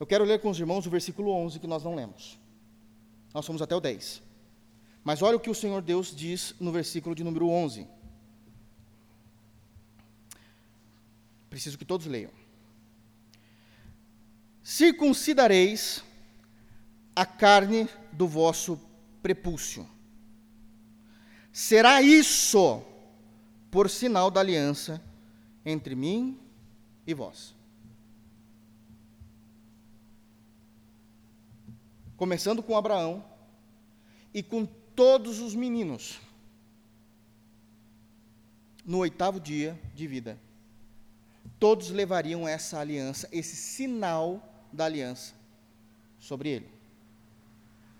[0.00, 2.38] Eu quero ler com os irmãos o versículo 11 que nós não lemos.
[3.34, 4.22] Nós somos até o 10.
[5.02, 7.86] Mas olha o que o Senhor Deus diz no versículo de número 11.
[11.50, 12.30] Preciso que todos leiam.
[14.62, 16.04] Circuncidareis
[17.16, 18.80] a carne do vosso
[19.22, 19.88] prepúcio.
[21.52, 22.82] Será isso
[23.70, 25.02] por sinal da aliança
[25.64, 26.38] entre mim
[27.08, 27.54] e vós.
[32.18, 33.24] Começando com Abraão
[34.34, 36.20] e com todos os meninos
[38.84, 40.38] no oitavo dia de vida.
[41.58, 45.32] Todos levariam essa aliança, esse sinal da aliança
[46.18, 46.68] sobre ele.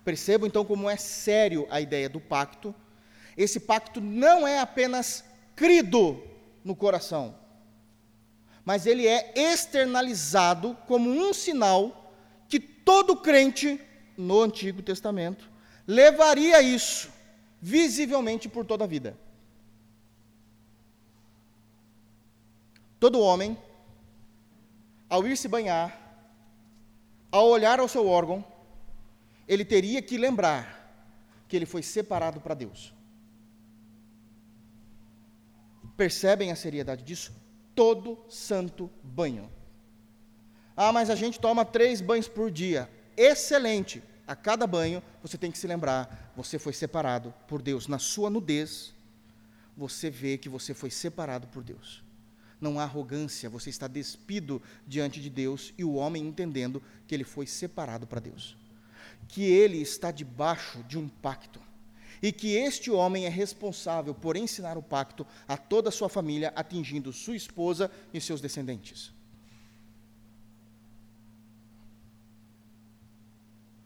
[0.05, 2.75] Percebo então como é sério a ideia do pacto.
[3.35, 6.21] Esse pacto não é apenas crido
[6.63, 7.35] no coração,
[8.65, 12.13] mas ele é externalizado como um sinal
[12.47, 13.79] que todo crente
[14.17, 15.49] no Antigo Testamento
[15.87, 17.09] levaria isso
[17.61, 19.17] visivelmente por toda a vida.
[22.99, 23.57] Todo homem,
[25.09, 25.97] ao ir se banhar,
[27.31, 28.43] ao olhar ao seu órgão,
[29.47, 30.77] ele teria que lembrar
[31.47, 32.93] que ele foi separado para Deus.
[35.97, 37.33] Percebem a seriedade disso?
[37.79, 39.49] Todo santo banho.
[40.75, 42.89] Ah, mas a gente toma três banhos por dia.
[43.15, 44.03] Excelente.
[44.27, 47.87] A cada banho você tem que se lembrar: você foi separado por Deus.
[47.87, 48.93] Na sua nudez,
[49.77, 52.03] você vê que você foi separado por Deus
[52.59, 57.23] não há arrogância, você está despido diante de Deus e o homem entendendo que ele
[57.23, 58.57] foi separado para Deus.
[59.29, 61.61] Que ele está debaixo de um pacto
[62.21, 66.51] e que este homem é responsável por ensinar o pacto a toda a sua família,
[66.55, 69.13] atingindo sua esposa e seus descendentes.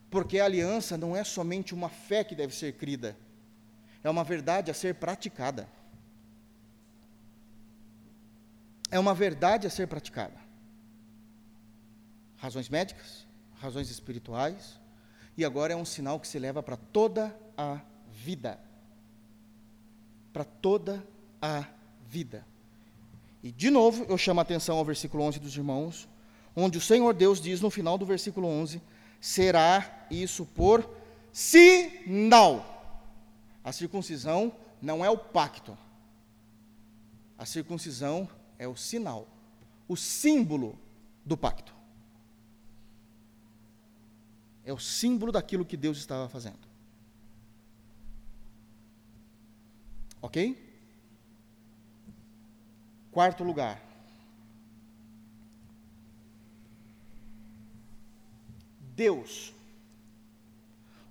[0.10, 3.18] Porque a aliança não é somente uma fé que deve ser crida,
[4.04, 5.68] é uma verdade a ser praticada
[8.94, 10.36] é uma verdade a ser praticada.
[12.38, 13.26] Razões médicas,
[13.60, 14.80] razões espirituais,
[15.36, 17.82] e agora é um sinal que se leva para toda a
[18.24, 18.58] vida.
[20.32, 21.06] Para toda
[21.42, 21.66] a
[22.08, 22.46] vida.
[23.44, 26.08] E de novo, eu chamo a atenção ao versículo 11 dos irmãos,
[26.56, 28.82] onde o Senhor Deus diz no final do versículo 11:
[29.20, 30.90] será isso por
[31.32, 32.70] sinal.
[33.62, 35.78] A circuncisão não é o pacto.
[37.38, 39.28] A circuncisão é o sinal,
[39.88, 40.80] o símbolo
[41.26, 41.74] do pacto.
[44.64, 46.73] É o símbolo daquilo que Deus estava fazendo.
[50.24, 50.58] Ok?
[53.12, 53.84] Quarto lugar.
[58.96, 59.54] Deus,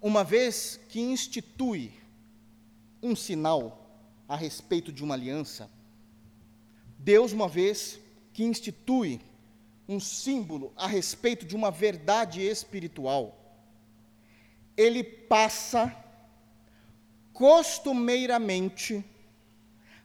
[0.00, 1.92] uma vez que institui
[3.02, 3.86] um sinal
[4.26, 5.70] a respeito de uma aliança,
[6.98, 8.00] Deus, uma vez
[8.32, 9.20] que institui
[9.86, 13.36] um símbolo a respeito de uma verdade espiritual,
[14.74, 16.01] ele passa
[17.42, 19.04] costumeiramente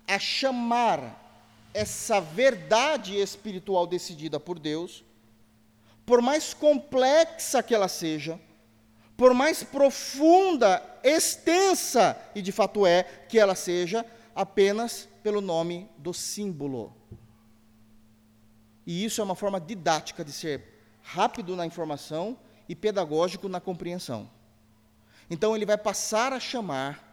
[0.07, 1.23] a chamar
[1.71, 5.05] essa verdade espiritual decidida por Deus,
[6.03, 8.39] por mais complexa que ela seja,
[9.15, 16.15] por mais profunda, extensa, e de fato é que ela seja, apenas pelo nome do
[16.15, 16.91] símbolo.
[18.83, 20.63] E isso é uma forma didática de ser
[21.03, 22.35] rápido na informação
[22.67, 24.27] e pedagógico na compreensão.
[25.29, 27.06] Então ele vai passar a chamar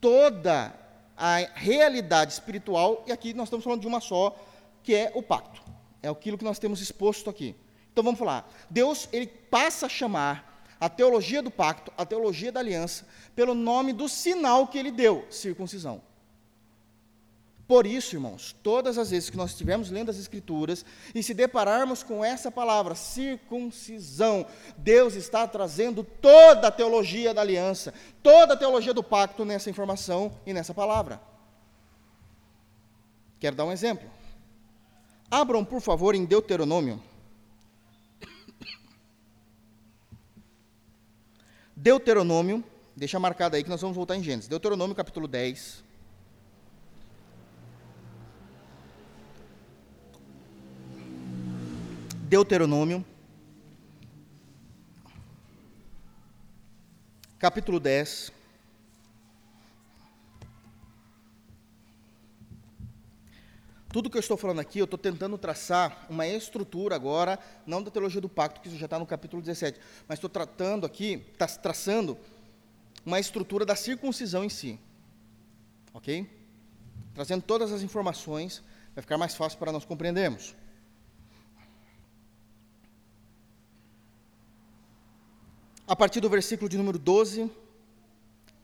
[0.00, 0.74] toda
[1.16, 4.36] a realidade espiritual, e aqui nós estamos falando de uma só,
[4.82, 5.62] que é o pacto.
[6.02, 7.56] É aquilo que nós temos exposto aqui.
[7.92, 8.48] Então vamos falar.
[8.68, 13.92] Deus, ele passa a chamar a teologia do pacto, a teologia da aliança, pelo nome
[13.92, 16.02] do sinal que ele deu, circuncisão.
[17.66, 22.02] Por isso, irmãos, todas as vezes que nós estivermos lendo as Escrituras e se depararmos
[22.02, 24.46] com essa palavra, circuncisão,
[24.78, 27.92] Deus está trazendo toda a teologia da aliança,
[28.22, 31.20] toda a teologia do pacto nessa informação e nessa palavra.
[33.40, 34.08] Quero dar um exemplo.
[35.28, 37.02] Abram, por favor, em Deuteronômio.
[41.74, 42.64] Deuteronômio,
[42.94, 44.48] deixa marcado aí que nós vamos voltar em Gênesis.
[44.48, 45.85] Deuteronômio capítulo 10.
[52.28, 53.06] Deuteronômio,
[57.38, 58.32] capítulo 10.
[63.92, 67.92] Tudo que eu estou falando aqui, eu estou tentando traçar uma estrutura agora, não da
[67.92, 71.46] teologia do pacto, que isso já está no capítulo 17, mas estou tratando aqui, tá,
[71.46, 72.18] traçando
[73.04, 74.80] uma estrutura da circuncisão em si.
[75.94, 76.28] Ok?
[77.14, 78.64] Trazendo todas as informações,
[78.96, 80.56] vai ficar mais fácil para nós compreendermos.
[85.88, 87.48] A partir do versículo de número 12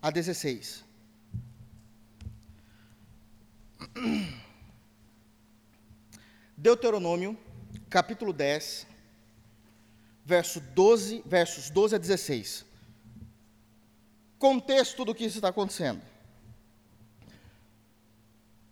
[0.01, 0.85] a 16.
[6.57, 7.39] Deuteronômio,
[7.89, 8.89] capítulo 10,
[10.25, 12.67] verso 12, versos 12 a 16.
[14.37, 16.03] Contexto do que está acontecendo.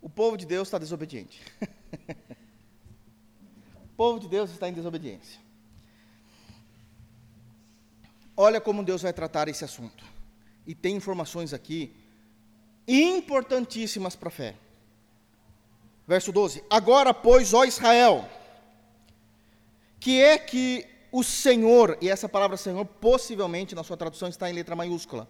[0.03, 1.41] O povo de Deus está desobediente.
[3.85, 5.50] o povo de Deus está em desobediência.
[8.43, 10.03] Olha como Deus vai tratar esse assunto.
[10.67, 11.95] E tem informações aqui
[12.89, 14.55] importantíssimas para a fé.
[16.09, 18.27] Verso 12: Agora, pois, ó Israel,
[20.01, 24.55] que é que o Senhor, e essa palavra Senhor, possivelmente na sua tradução está em
[24.55, 25.29] letra maiúscula,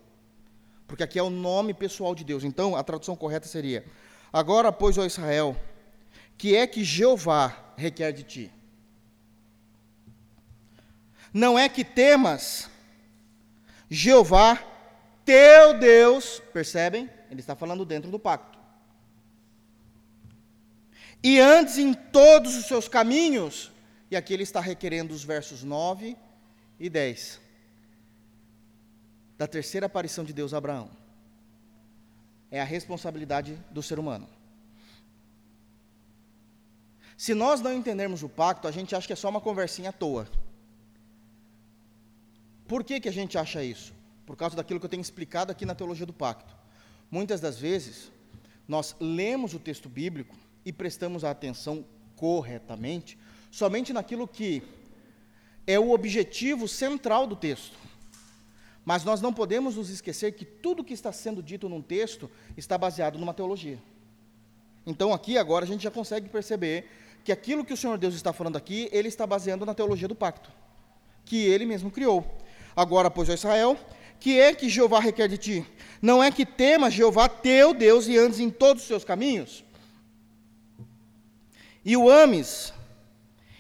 [0.87, 2.45] porque aqui é o nome pessoal de Deus.
[2.45, 3.85] Então, a tradução correta seria:
[4.33, 5.57] Agora, pois, ó Israel,
[6.39, 8.53] que é que Jeová requer de ti?
[11.35, 12.70] Não é que temas
[13.91, 14.57] Jeová,
[15.25, 17.11] teu Deus, percebem?
[17.31, 18.61] Ele está falando dentro do pacto
[21.23, 23.71] e andes em todos os seus caminhos.
[24.11, 26.17] E aqui ele está requerendo os versos 9
[26.79, 27.41] e 10
[29.39, 30.91] da terceira aparição de Deus a Abraão.
[32.51, 34.29] É a responsabilidade do ser humano.
[37.17, 39.93] Se nós não entendermos o pacto, a gente acha que é só uma conversinha à
[39.93, 40.27] toa.
[42.71, 43.93] Por que, que a gente acha isso?
[44.25, 46.55] Por causa daquilo que eu tenho explicado aqui na teologia do pacto.
[47.11, 48.13] Muitas das vezes,
[48.69, 53.19] nós lemos o texto bíblico e prestamos a atenção corretamente
[53.51, 54.63] somente naquilo que
[55.67, 57.77] é o objetivo central do texto.
[58.85, 62.79] Mas nós não podemos nos esquecer que tudo que está sendo dito num texto está
[62.79, 63.83] baseado numa teologia.
[64.87, 66.89] Então, aqui agora a gente já consegue perceber
[67.25, 70.15] que aquilo que o Senhor Deus está falando aqui, ele está baseando na teologia do
[70.15, 70.53] pacto,
[71.25, 72.25] que ele mesmo criou.
[72.75, 73.79] Agora, pois, ó Israel,
[74.19, 75.67] que é que Jeová requer de ti?
[76.01, 79.65] Não é que temas Jeová teu Deus e andes em todos os seus caminhos?
[81.85, 82.73] e o ames,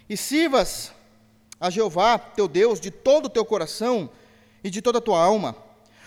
[0.09, 0.93] e sirvas
[1.59, 4.11] a Jeová, teu Deus, de todo o teu coração
[4.63, 5.57] e de toda a tua alma,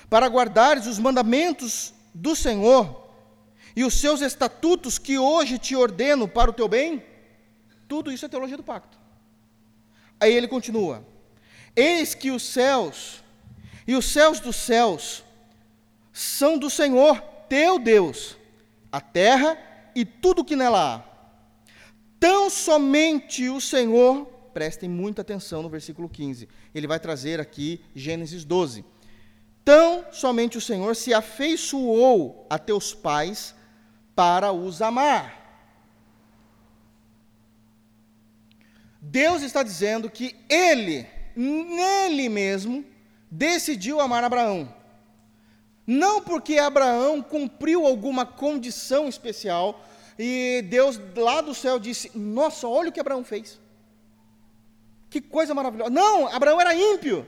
[0.09, 3.09] para guardares os mandamentos do Senhor
[3.75, 7.03] e os seus estatutos que hoje te ordeno para o teu bem,
[7.87, 8.97] tudo isso é teologia do pacto.
[10.19, 11.03] Aí ele continua:
[11.75, 13.23] Eis que os céus
[13.87, 15.23] e os céus dos céus
[16.11, 17.19] são do Senhor
[17.49, 18.37] teu Deus,
[18.91, 19.57] a terra
[19.95, 21.13] e tudo que nela há
[22.23, 28.45] Tão somente o Senhor, prestem muita atenção no versículo 15, ele vai trazer aqui Gênesis
[28.45, 28.85] 12.
[29.65, 33.53] Tão somente o Senhor se afeiçoou a teus pais
[34.15, 35.37] para os amar.
[39.01, 41.05] Deus está dizendo que ele,
[41.35, 42.85] nele mesmo,
[43.29, 44.73] decidiu amar Abraão.
[45.85, 49.83] Não porque Abraão cumpriu alguma condição especial,
[50.17, 53.59] e Deus lá do céu disse: Nossa, olha o que Abraão fez.
[55.09, 55.89] Que coisa maravilhosa.
[55.89, 57.27] Não, Abraão era ímpio.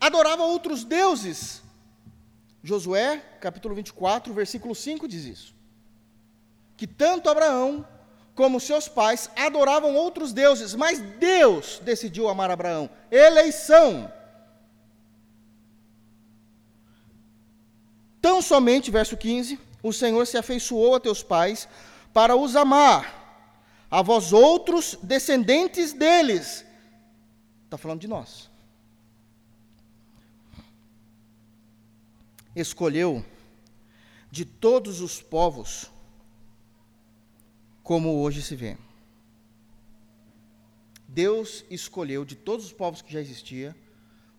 [0.00, 1.62] Adorava outros deuses.
[2.62, 5.54] Josué, capítulo 24, versículo 5 diz isso.
[6.76, 7.86] Que tanto Abraão
[8.34, 12.90] como seus pais adoravam outros deuses, mas Deus decidiu amar Abraão.
[13.10, 14.12] Eleição.
[18.20, 21.68] Tão somente, verso 15, o Senhor se afeiçoou a teus pais
[22.12, 23.52] para os amar,
[23.90, 26.64] a vós outros descendentes deles.
[27.64, 28.50] Está falando de nós.
[32.56, 33.24] Escolheu
[34.30, 35.90] de todos os povos,
[37.84, 38.76] como hoje se vê.
[41.06, 43.76] Deus escolheu de todos os povos que já existia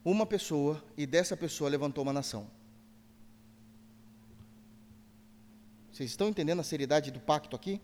[0.03, 2.47] uma pessoa e dessa pessoa levantou uma nação.
[5.91, 7.79] Vocês estão entendendo a seriedade do pacto aqui?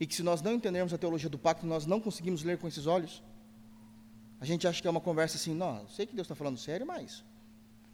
[0.00, 2.66] E que se nós não entendermos a teologia do pacto, nós não conseguimos ler com
[2.66, 3.22] esses olhos?
[4.40, 6.86] A gente acha que é uma conversa assim, não, sei que Deus está falando sério,
[6.86, 7.22] mas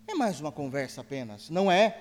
[0.06, 1.50] é mais uma conversa apenas.
[1.50, 2.00] Não é.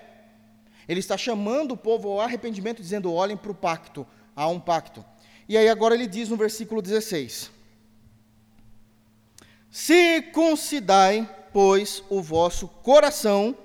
[0.88, 4.06] Ele está chamando o povo ao arrependimento, dizendo: olhem para o pacto,
[4.36, 5.04] há um pacto.
[5.48, 7.52] E aí agora ele diz no versículo 16:
[9.72, 13.58] Circuncidai, pois, o vosso coração,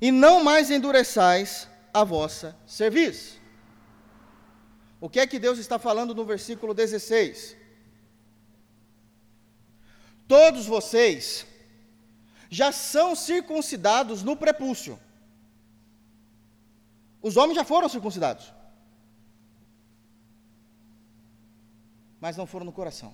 [0.00, 3.42] e não mais endureçais a vossa serviço.
[5.00, 7.56] O que é que Deus está falando no versículo 16?
[10.26, 11.46] Todos vocês
[12.48, 14.98] já são circuncidados no prepúcio.
[17.20, 18.53] Os homens já foram circuncidados.
[22.24, 23.12] Mas não foram no coração.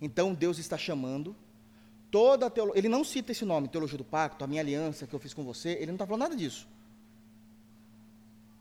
[0.00, 1.36] Então Deus está chamando
[2.10, 2.80] toda a teologia.
[2.80, 5.44] Ele não cita esse nome, teologia do pacto, a minha aliança que eu fiz com
[5.44, 5.72] você.
[5.72, 6.66] Ele não está falando nada disso.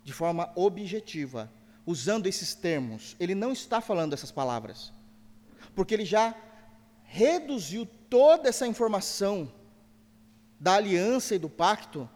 [0.04, 1.50] De forma objetiva,
[1.86, 3.16] usando esses termos.
[3.18, 4.92] Ele não está falando essas palavras.
[5.74, 6.36] Porque ele já
[7.06, 9.50] reduziu toda essa informação
[10.60, 12.10] da aliança e do pacto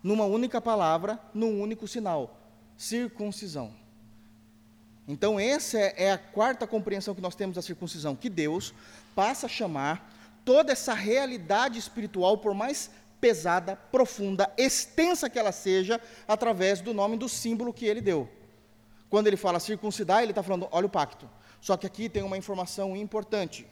[0.00, 2.38] numa única palavra, num único sinal:
[2.76, 3.82] circuncisão.
[5.06, 8.72] Então, essa é a quarta compreensão que nós temos da circuncisão, que Deus
[9.14, 10.10] passa a chamar
[10.44, 12.90] toda essa realidade espiritual, por mais
[13.20, 18.28] pesada, profunda, extensa que ela seja, através do nome do símbolo que ele deu.
[19.08, 21.28] Quando ele fala circuncidar, ele está falando, olha o pacto.
[21.60, 23.66] Só que aqui tem uma informação importante.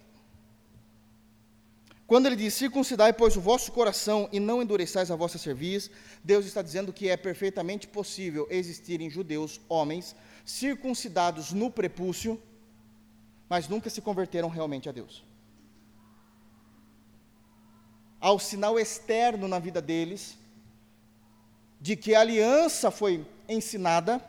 [2.06, 5.90] Quando ele diz circuncidai, pois, o vosso coração e não endureçais a vossa cerviz,
[6.22, 10.14] Deus está dizendo que é perfeitamente possível existirem judeus, homens,
[10.44, 12.40] circuncidados no prepúcio,
[13.48, 15.24] mas nunca se converteram realmente a Deus.
[18.20, 20.38] Ao sinal externo na vida deles,
[21.80, 24.24] de que a aliança foi ensinada,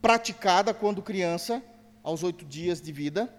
[0.00, 1.62] praticada quando criança,
[2.02, 3.34] aos oito dias de vida,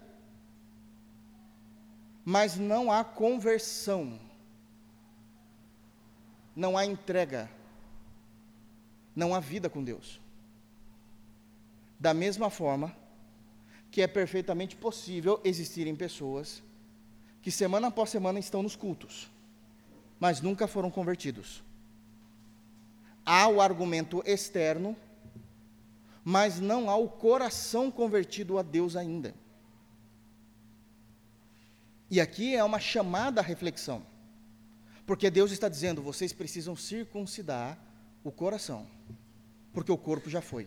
[2.24, 4.20] mas não há conversão,
[6.54, 7.50] não há entrega,
[9.16, 10.21] não há vida com Deus.
[12.02, 12.92] Da mesma forma
[13.88, 16.60] que é perfeitamente possível existirem pessoas
[17.40, 19.30] que semana após semana estão nos cultos,
[20.18, 21.62] mas nunca foram convertidos.
[23.24, 24.96] Há o argumento externo,
[26.24, 29.32] mas não há o coração convertido a Deus ainda.
[32.10, 34.04] E aqui é uma chamada à reflexão,
[35.06, 37.78] porque Deus está dizendo: vocês precisam circuncidar
[38.24, 38.88] o coração,
[39.72, 40.66] porque o corpo já foi.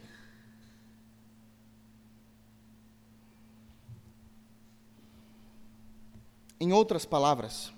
[6.59, 7.73] Em outras palavras,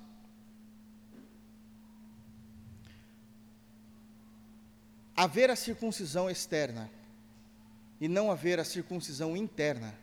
[5.16, 6.90] haver a circuncisão externa
[8.00, 9.94] e não haver a circuncisão interna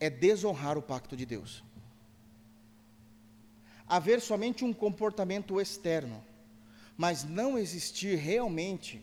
[0.00, 1.62] é desonrar o pacto de Deus.
[3.86, 6.24] Haver somente um comportamento externo,
[6.96, 9.00] mas não existir realmente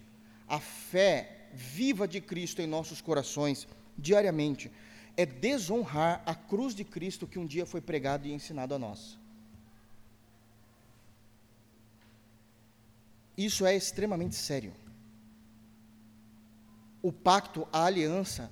[0.48, 4.72] a fé viva de Cristo em nossos corações diariamente,
[5.18, 9.18] é desonrar a cruz de Cristo que um dia foi pregado e ensinado a nós.
[13.36, 14.74] Isso é extremamente sério.
[17.02, 18.52] O pacto, a aliança,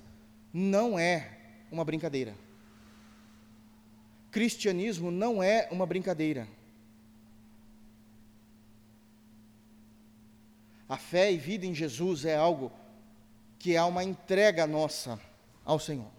[0.52, 1.38] não é
[1.70, 2.34] uma brincadeira.
[4.32, 6.48] Cristianismo não é uma brincadeira.
[10.88, 12.72] A fé e vida em Jesus é algo
[13.58, 15.20] que é uma entrega nossa
[15.64, 16.15] ao Senhor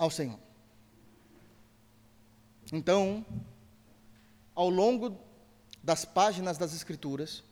[0.00, 0.38] ao Senhor.
[2.72, 3.24] Então,
[4.54, 5.14] ao longo
[5.82, 7.44] das páginas das Escrituras,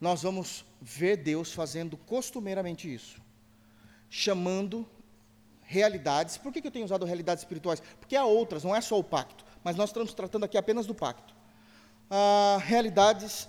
[0.00, 3.20] nós vamos ver Deus fazendo costumeiramente isso,
[4.08, 4.88] chamando
[5.60, 6.38] realidades.
[6.38, 7.82] Por que, eu tenho usado realidades espirituais?
[8.00, 10.94] Porque há outras, não é só o pacto, mas nós estamos tratando aqui apenas do
[10.94, 11.34] pacto.
[12.10, 13.46] Ah, realidades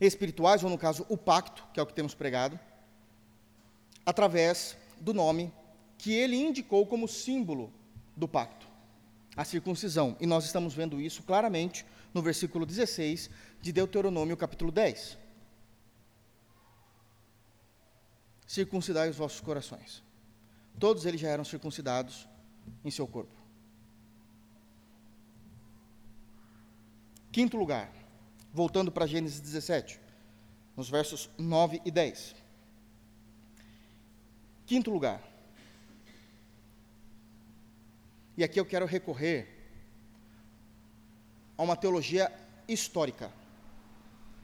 [0.00, 2.58] espirituais, ou no caso, o pacto, que é o que temos pregado,
[4.06, 5.52] através do nome
[6.02, 7.72] que ele indicou como símbolo
[8.16, 8.66] do pacto,
[9.36, 10.16] a circuncisão.
[10.20, 13.30] E nós estamos vendo isso claramente no versículo 16
[13.60, 15.16] de Deuteronômio, capítulo 10.
[18.44, 20.02] Circuncidai os vossos corações.
[20.76, 22.26] Todos eles já eram circuncidados
[22.84, 23.40] em seu corpo.
[27.30, 27.92] Quinto lugar,
[28.52, 30.00] voltando para Gênesis 17,
[30.76, 32.34] nos versos 9 e 10.
[34.66, 35.31] Quinto lugar,
[38.42, 39.46] e aqui eu quero recorrer
[41.56, 42.28] a uma teologia
[42.66, 43.30] histórica.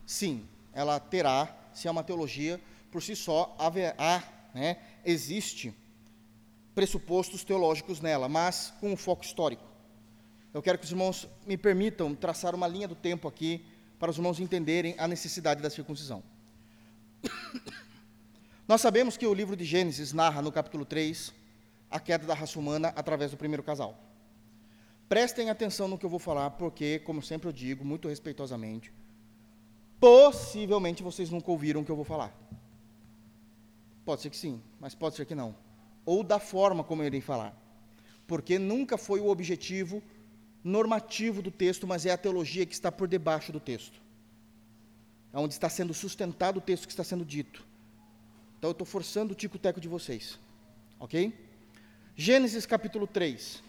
[0.06, 2.60] Sim, ela terá, se é uma teologia,
[2.92, 4.22] por si só, haverá,
[4.54, 5.74] né, existe
[6.76, 9.64] pressupostos teológicos nela, mas com um foco histórico.
[10.54, 13.66] Eu quero que os irmãos me permitam traçar uma linha do tempo aqui,
[13.98, 16.22] para os irmãos entenderem a necessidade da circuncisão.
[18.68, 21.32] Nós sabemos que o livro de Gênesis narra, no capítulo 3,
[21.90, 23.98] a queda da raça humana através do primeiro casal.
[25.08, 28.92] Prestem atenção no que eu vou falar, porque, como sempre eu digo, muito respeitosamente,
[30.00, 32.32] Possivelmente vocês nunca ouviram o que eu vou falar.
[34.04, 35.54] Pode ser que sim, mas pode ser que não.
[36.04, 37.54] Ou da forma como eu irei falar.
[38.26, 40.02] Porque nunca foi o objetivo
[40.62, 44.00] normativo do texto, mas é a teologia que está por debaixo do texto.
[45.32, 47.66] É onde está sendo sustentado o texto que está sendo dito.
[48.56, 50.38] Então eu estou forçando o tico-teco de vocês.
[51.00, 51.34] Ok?
[52.20, 53.62] Gênesis capítulo 3.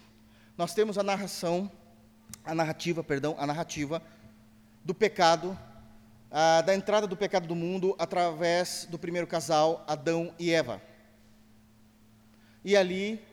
[0.58, 1.70] Nós temos a narração,
[2.44, 4.02] a narrativa, perdão, a narrativa
[4.84, 5.56] do pecado,
[6.66, 10.82] da entrada do pecado do mundo através do primeiro casal, Adão e Eva.
[12.64, 13.24] E ali,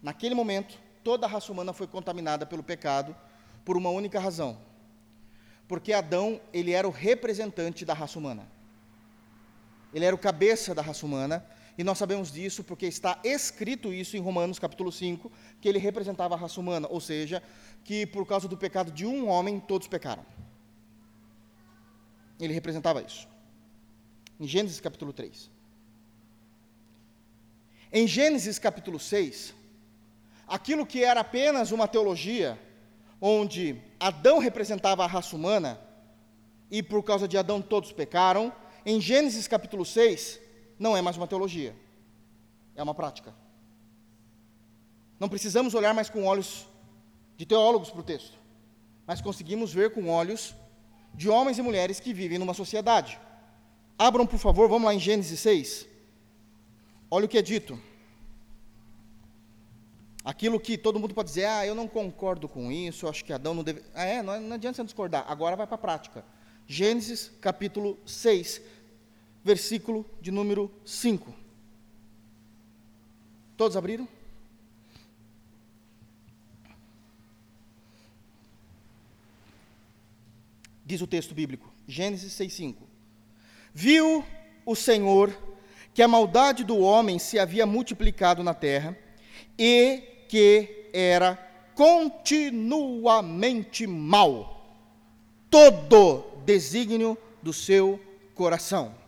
[0.00, 3.16] naquele momento, toda a raça humana foi contaminada pelo pecado
[3.64, 4.56] por uma única razão.
[5.66, 8.46] Porque Adão, ele era o representante da raça humana.
[9.92, 11.44] Ele era o cabeça da raça humana,
[11.78, 16.34] e nós sabemos disso porque está escrito isso em Romanos capítulo 5, que ele representava
[16.34, 17.42] a raça humana, ou seja,
[17.84, 20.24] que por causa do pecado de um homem todos pecaram.
[22.38, 23.28] Ele representava isso.
[24.38, 25.50] Em Gênesis capítulo 3.
[27.92, 29.54] Em Gênesis capítulo 6,
[30.46, 32.58] aquilo que era apenas uma teologia,
[33.20, 35.78] onde Adão representava a raça humana,
[36.70, 38.52] e por causa de Adão todos pecaram,
[38.86, 40.39] em Gênesis capítulo 6,
[40.80, 41.76] não é mais uma teologia,
[42.74, 43.34] é uma prática.
[45.20, 46.66] Não precisamos olhar mais com olhos
[47.36, 48.38] de teólogos para o texto,
[49.06, 50.54] mas conseguimos ver com olhos
[51.14, 53.20] de homens e mulheres que vivem numa sociedade.
[53.98, 55.86] Abram, por favor, vamos lá em Gênesis 6.
[57.10, 57.78] Olha o que é dito.
[60.24, 63.32] Aquilo que todo mundo pode dizer, ah, eu não concordo com isso, eu acho que
[63.34, 63.82] Adão não deve.
[63.94, 65.26] Ah, é, não, não adianta você discordar.
[65.28, 66.24] Agora vai para a prática.
[66.66, 68.62] Gênesis capítulo 6,
[69.44, 71.34] versículo de número 5.
[73.56, 74.06] Todos abriram?
[80.84, 82.76] Diz o texto bíblico, Gênesis 6,5.
[83.72, 84.24] Viu
[84.66, 85.32] o Senhor
[85.94, 88.96] que a maldade do homem se havia multiplicado na terra
[89.58, 91.36] e que era
[91.74, 94.66] continuamente mal
[95.48, 98.00] todo desígnio do seu
[98.34, 98.99] coração.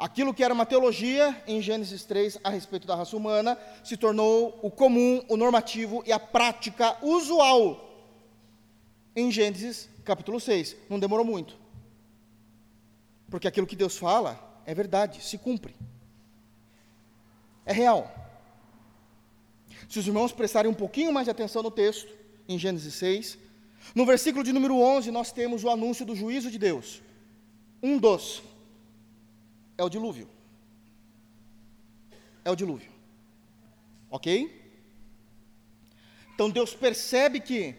[0.00, 4.58] Aquilo que era uma teologia em Gênesis 3 a respeito da raça humana se tornou
[4.62, 7.86] o comum, o normativo e a prática usual
[9.14, 10.74] em Gênesis capítulo 6.
[10.88, 11.54] Não demorou muito.
[13.28, 15.76] Porque aquilo que Deus fala é verdade, se cumpre.
[17.66, 18.10] É real.
[19.86, 22.10] Se os irmãos prestarem um pouquinho mais de atenção no texto,
[22.48, 23.36] em Gênesis 6,
[23.94, 27.02] no versículo de número 11, nós temos o anúncio do juízo de Deus.
[27.82, 28.42] Um dos
[29.80, 30.28] é o dilúvio.
[32.44, 32.92] É o dilúvio.
[34.10, 34.28] Ok?
[36.34, 37.74] Então Deus percebe que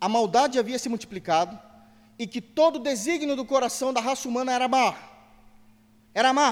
[0.00, 1.56] a maldade havia se multiplicado
[2.18, 4.96] e que todo o desígnio do coração da raça humana era má.
[6.12, 6.50] Era má.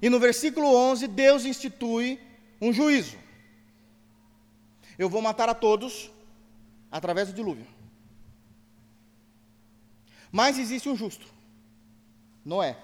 [0.00, 2.20] E no versículo 11, Deus institui
[2.60, 3.18] um juízo.
[4.96, 6.10] Eu vou matar a todos
[6.88, 7.66] através do dilúvio.
[10.30, 11.35] Mas existe um justo.
[12.46, 12.78] Noé.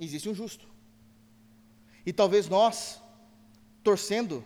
[0.00, 0.66] Existe um justo.
[2.06, 3.00] E talvez nós,
[3.82, 4.44] torcendo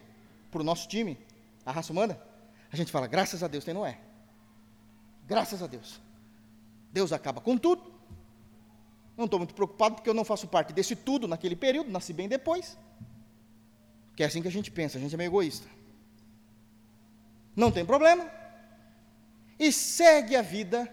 [0.50, 1.16] para o nosso time,
[1.64, 2.20] a raça humana,
[2.72, 4.00] a gente fala, graças a Deus tem Noé.
[5.26, 6.00] Graças a Deus.
[6.92, 7.92] Deus acaba com tudo.
[9.16, 12.28] Não estou muito preocupado porque eu não faço parte desse tudo naquele período, nasci bem
[12.28, 12.76] depois.
[14.16, 15.68] Que é assim que a gente pensa, a gente é meio egoísta.
[17.54, 18.28] Não tem problema.
[19.58, 20.92] E segue a vida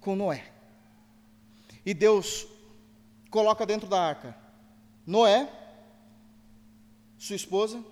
[0.00, 0.53] com Noé.
[1.84, 2.46] E Deus
[3.30, 4.36] coloca dentro da arca
[5.06, 5.50] Noé,
[7.18, 7.84] sua esposa,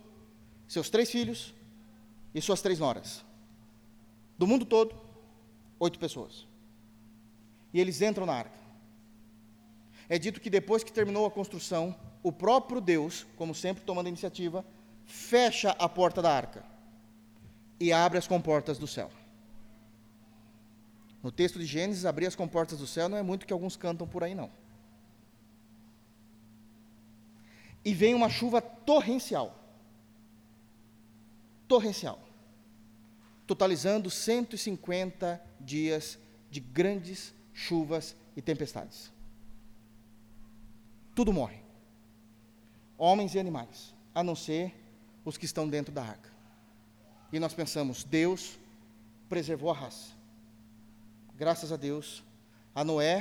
[0.66, 1.52] seus três filhos,
[2.34, 3.24] e suas três noras.
[4.38, 4.94] Do mundo todo,
[5.78, 6.46] oito pessoas.
[7.72, 8.58] E eles entram na arca.
[10.08, 14.10] É dito que depois que terminou a construção, o próprio Deus, como sempre tomando a
[14.10, 14.64] iniciativa,
[15.04, 16.64] fecha a porta da arca
[17.78, 19.10] e abre as comportas do céu.
[21.22, 24.06] No texto de Gênesis, abrir as comportas do céu não é muito que alguns cantam
[24.06, 24.50] por aí, não.
[27.84, 29.62] E vem uma chuva torrencial
[31.72, 32.18] torrencial,
[33.46, 36.18] totalizando 150 dias
[36.50, 39.10] de grandes chuvas e tempestades.
[41.14, 41.62] Tudo morre,
[42.98, 44.74] homens e animais, a não ser
[45.24, 46.30] os que estão dentro da arca.
[47.32, 48.58] E nós pensamos, Deus
[49.26, 50.12] preservou a raça.
[51.42, 52.22] Graças a Deus,
[52.72, 53.18] a Noé,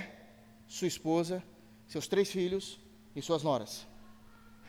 [0.67, 1.43] sua esposa,
[1.88, 2.80] seus três filhos
[3.15, 3.88] e suas noras.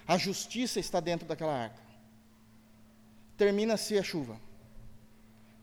[0.07, 1.83] A justiça está dentro daquela arca
[3.43, 4.37] termina-se a chuva.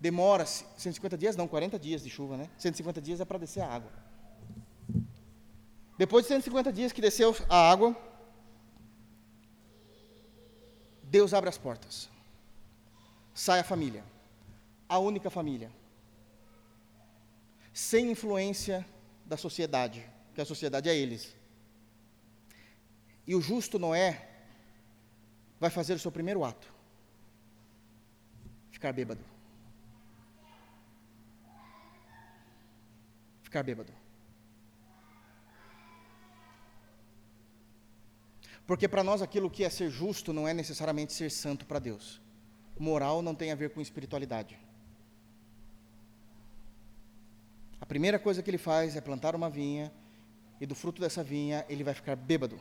[0.02, 2.50] demora 150 dias, não, 40 dias de chuva, né?
[2.58, 3.92] 150 dias é para descer a água.
[5.98, 7.96] Depois de 150 dias que desceu a água,
[11.04, 12.10] Deus abre as portas.
[13.34, 14.04] Sai a família,
[14.90, 15.72] a única família,
[17.80, 18.86] sem influência
[19.26, 21.34] da sociedade, que a sociedade é eles.
[23.26, 24.28] E o justo Noé
[25.58, 26.68] vai fazer o seu primeiro ato:
[28.70, 29.24] ficar bêbado.
[33.44, 33.94] Ficar bêbado.
[38.68, 42.22] Porque para nós aquilo que é ser justo não é necessariamente ser santo para Deus.
[42.78, 44.60] Moral não tem a ver com espiritualidade.
[47.82, 49.92] A primeira coisa que ele faz é plantar uma vinha,
[50.60, 52.60] e do fruto dessa vinha ele vai ficar bêbado.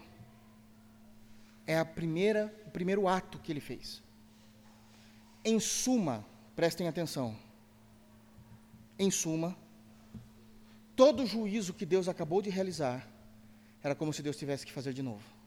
[1.66, 4.02] É a primeira, o primeiro ato que ele fez.
[5.44, 7.36] Em suma, prestem atenção.
[8.98, 9.56] Em suma,
[10.96, 13.06] todo juízo que Deus acabou de realizar
[13.82, 15.38] era como se Deus tivesse que fazer de novo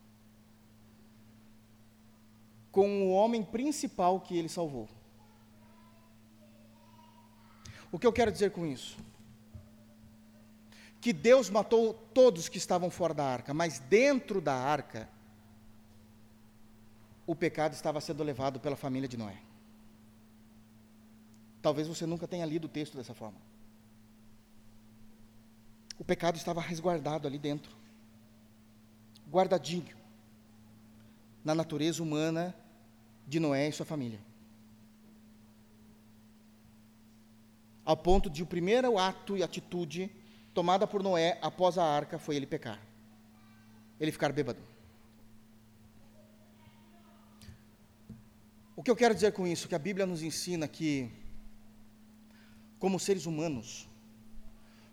[2.71, 4.87] com o homem principal que ele salvou.
[7.91, 8.97] O que eu quero dizer com isso?
[11.01, 15.09] Que Deus matou todos que estavam fora da arca, mas dentro da arca,
[17.25, 19.37] o pecado estava sendo levado pela família de Noé.
[21.59, 23.37] Talvez você nunca tenha lido o texto dessa forma.
[25.97, 27.75] O pecado estava resguardado ali dentro,
[29.27, 29.95] guardadinho,
[31.43, 32.55] na natureza humana
[33.27, 34.19] de Noé e sua família.
[37.83, 40.11] Ao ponto de o primeiro ato e atitude
[40.53, 42.79] tomada por Noé após a arca foi ele pecar.
[43.99, 44.61] Ele ficar bêbado.
[48.75, 49.67] O que eu quero dizer com isso?
[49.67, 51.11] Que a Bíblia nos ensina que,
[52.79, 53.87] como seres humanos,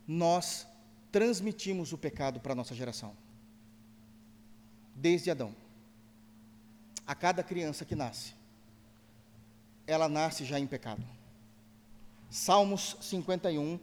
[0.06, 0.66] nós
[1.10, 3.16] transmitimos o pecado para a nossa geração.
[4.94, 5.54] Desde Adão
[7.08, 8.34] a cada criança que nasce.
[9.86, 11.02] Ela nasce já em pecado.
[12.28, 13.80] Salmos 51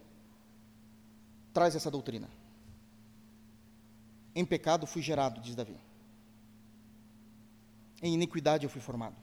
[1.56, 2.30] traz essa doutrina.
[4.36, 5.78] Em pecado fui gerado, diz Davi.
[8.02, 9.16] Em iniquidade eu fui formado.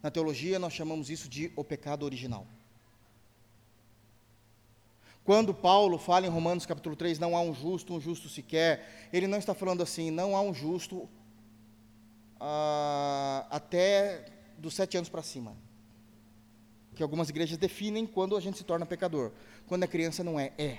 [0.00, 2.46] Na teologia nós chamamos isso de o pecado original.
[5.24, 9.26] Quando Paulo fala em Romanos capítulo 3, não há um justo, um justo sequer, ele
[9.26, 11.08] não está falando assim, não há um justo,
[12.38, 14.24] ah, até
[14.56, 15.56] dos sete anos para cima.
[16.96, 19.30] Que algumas igrejas definem quando a gente se torna pecador.
[19.68, 20.78] Quando a criança não é, é.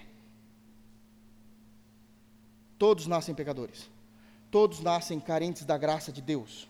[2.77, 3.89] Todos nascem pecadores.
[4.51, 6.67] Todos nascem carentes da graça de Deus.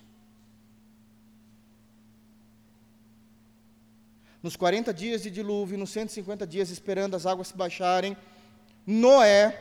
[4.43, 8.15] Nos 40 dias de dilúvio, nos 150 dias esperando as águas se baixarem,
[8.85, 9.59] Noé,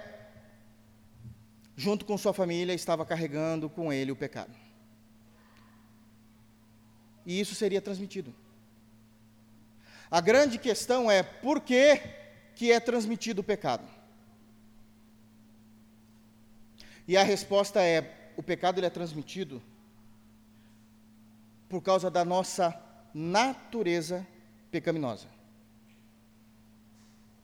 [1.75, 4.67] junto com sua família, estava carregando com ele o pecado
[7.27, 8.33] e isso seria transmitido.
[10.11, 12.01] A grande questão é por que,
[12.55, 13.87] que é transmitido o pecado?
[17.09, 19.63] E a resposta é: o pecado ele é transmitido
[21.69, 22.75] por causa da nossa
[23.13, 24.27] natureza
[24.71, 25.27] pecaminosa.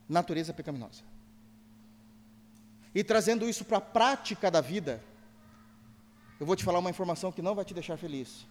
[0.08, 1.02] Natureza pecaminosa.
[2.94, 5.02] E trazendo isso para a prática da vida,
[6.38, 8.46] eu vou te falar uma informação que não vai te deixar feliz.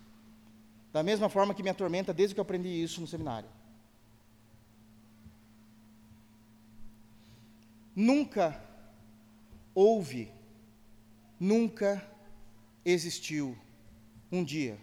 [0.91, 3.47] Da mesma forma que me atormenta desde que eu aprendi isso no seminário.
[7.96, 8.62] Nunca
[9.74, 10.32] houve,
[11.39, 12.06] nunca
[12.86, 13.58] existiu
[14.32, 14.80] um dia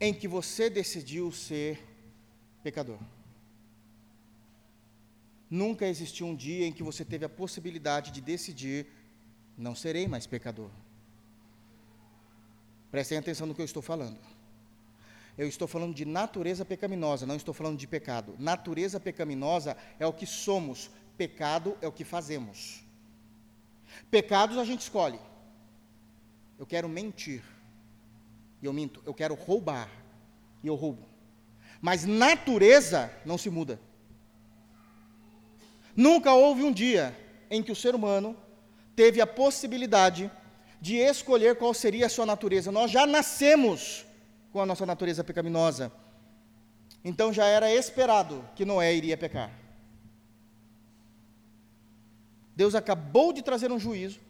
[0.00, 1.80] em que você decidiu ser
[2.62, 2.98] pecador.
[5.48, 8.86] Nunca existiu um dia em que você teve a possibilidade de decidir:
[9.56, 10.70] não serei mais pecador.
[12.90, 14.18] Prestem atenção no que eu estou falando.
[15.36, 18.34] Eu estou falando de natureza pecaminosa, não estou falando de pecado.
[18.38, 22.82] Natureza pecaminosa é o que somos, pecado é o que fazemos.
[24.10, 25.18] Pecados a gente escolhe.
[26.58, 27.42] Eu quero mentir,
[28.60, 29.02] e eu minto.
[29.04, 29.88] Eu quero roubar,
[30.62, 31.06] e eu roubo.
[31.80, 33.80] Mas natureza não se muda.
[35.96, 37.16] Nunca houve um dia
[37.50, 38.36] em que o ser humano
[38.94, 40.30] teve a possibilidade
[40.80, 42.72] de escolher qual seria a sua natureza.
[42.72, 44.04] Nós já nascemos
[44.52, 45.92] com a nossa natureza pecaminosa.
[47.04, 49.61] Então já era esperado que Noé iria pecar.
[52.54, 54.20] Deus acabou de trazer um juízo.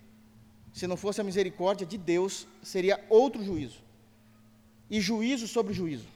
[0.73, 3.79] Se não fosse a misericórdia de Deus, seria outro juízo.
[4.89, 6.07] E juízo sobre juízo.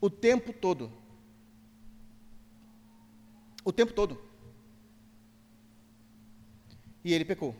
[0.00, 0.90] O tempo todo.
[3.64, 4.20] O tempo todo.
[7.04, 7.54] E ele pecou.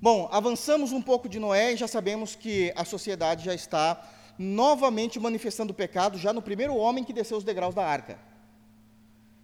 [0.00, 4.06] Bom, avançamos um pouco de Noé e já sabemos que a sociedade já está
[4.38, 8.18] novamente manifestando o pecado já no primeiro homem que desceu os degraus da arca.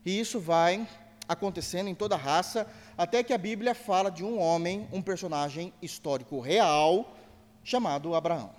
[0.04, 0.88] E isso vai
[1.28, 2.66] acontecendo em toda a raça,
[2.98, 7.16] até que a Bíblia fala de um homem, um personagem histórico real,
[7.62, 8.50] chamado Abraão.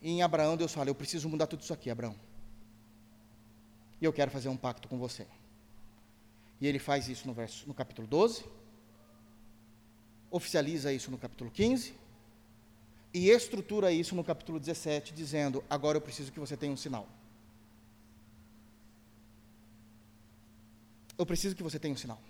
[0.00, 2.14] E em Abraão, Deus fala: Eu preciso mudar tudo isso aqui, Abraão.
[4.00, 5.26] E eu quero fazer um pacto com você.
[6.60, 8.44] E ele faz isso no, verso, no capítulo 12,
[10.30, 11.94] oficializa isso no capítulo 15,
[13.12, 17.06] e estrutura isso no capítulo 17, dizendo: Agora eu preciso que você tenha um sinal.
[21.18, 22.20] Eu preciso que você tenha um sinal.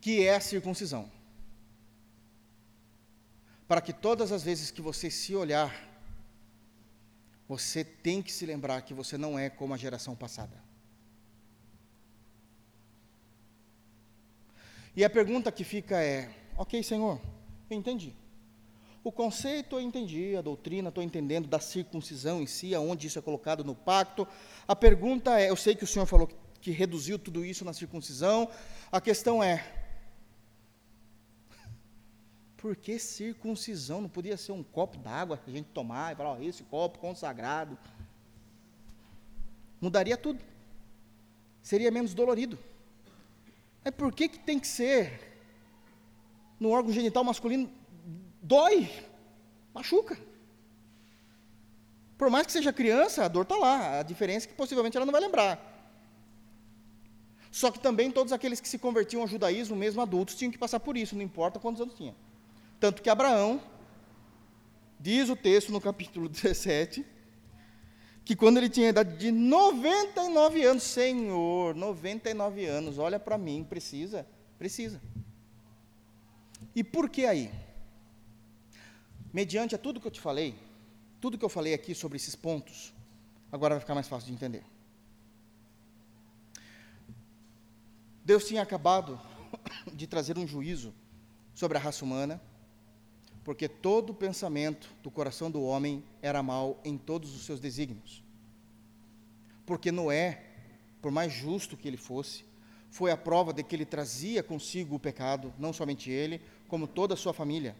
[0.00, 1.10] Que é a circuncisão.
[3.68, 5.70] Para que todas as vezes que você se olhar,
[7.46, 10.56] você tem que se lembrar que você não é como a geração passada.
[14.94, 17.20] E a pergunta que fica é: ok, Senhor,
[17.68, 18.14] eu entendi.
[19.06, 23.22] O conceito eu entendi, a doutrina estou entendendo da circuncisão em si, aonde isso é
[23.22, 24.26] colocado no pacto.
[24.66, 26.28] A pergunta é: eu sei que o Senhor falou
[26.60, 28.50] que reduziu tudo isso na circuncisão.
[28.90, 29.64] A questão é:
[32.58, 34.00] por que circuncisão?
[34.00, 36.98] Não podia ser um copo d'água que a gente tomar e falar, oh, esse copo
[36.98, 37.78] consagrado.
[39.80, 40.42] Mudaria tudo.
[41.62, 42.58] Seria menos dolorido.
[43.84, 45.38] Mas por que, que tem que ser
[46.58, 47.75] no órgão genital masculino?
[48.46, 48.88] Dói,
[49.74, 50.16] machuca.
[52.16, 53.98] Por mais que seja criança, a dor está lá.
[53.98, 55.58] A diferença é que possivelmente ela não vai lembrar.
[57.50, 60.78] Só que também todos aqueles que se convertiam ao judaísmo, mesmo adultos, tinham que passar
[60.78, 62.14] por isso, não importa quantos anos tinha.
[62.78, 63.60] Tanto que Abraão,
[65.00, 67.04] diz o texto no capítulo 17,
[68.24, 73.66] que quando ele tinha a idade de 99 anos, Senhor, 99 anos, olha para mim,
[73.68, 74.24] precisa,
[74.56, 75.00] precisa.
[76.76, 77.50] E por que aí?
[79.36, 80.54] Mediante a tudo que eu te falei,
[81.20, 82.94] tudo que eu falei aqui sobre esses pontos,
[83.52, 84.64] agora vai ficar mais fácil de entender.
[88.24, 89.20] Deus tinha acabado
[89.92, 90.90] de trazer um juízo
[91.54, 92.40] sobre a raça humana,
[93.44, 98.24] porque todo pensamento do coração do homem era mal em todos os seus desígnios.
[99.66, 100.46] Porque Noé,
[101.02, 102.42] por mais justo que ele fosse,
[102.88, 107.12] foi a prova de que ele trazia consigo o pecado, não somente ele, como toda
[107.12, 107.76] a sua família.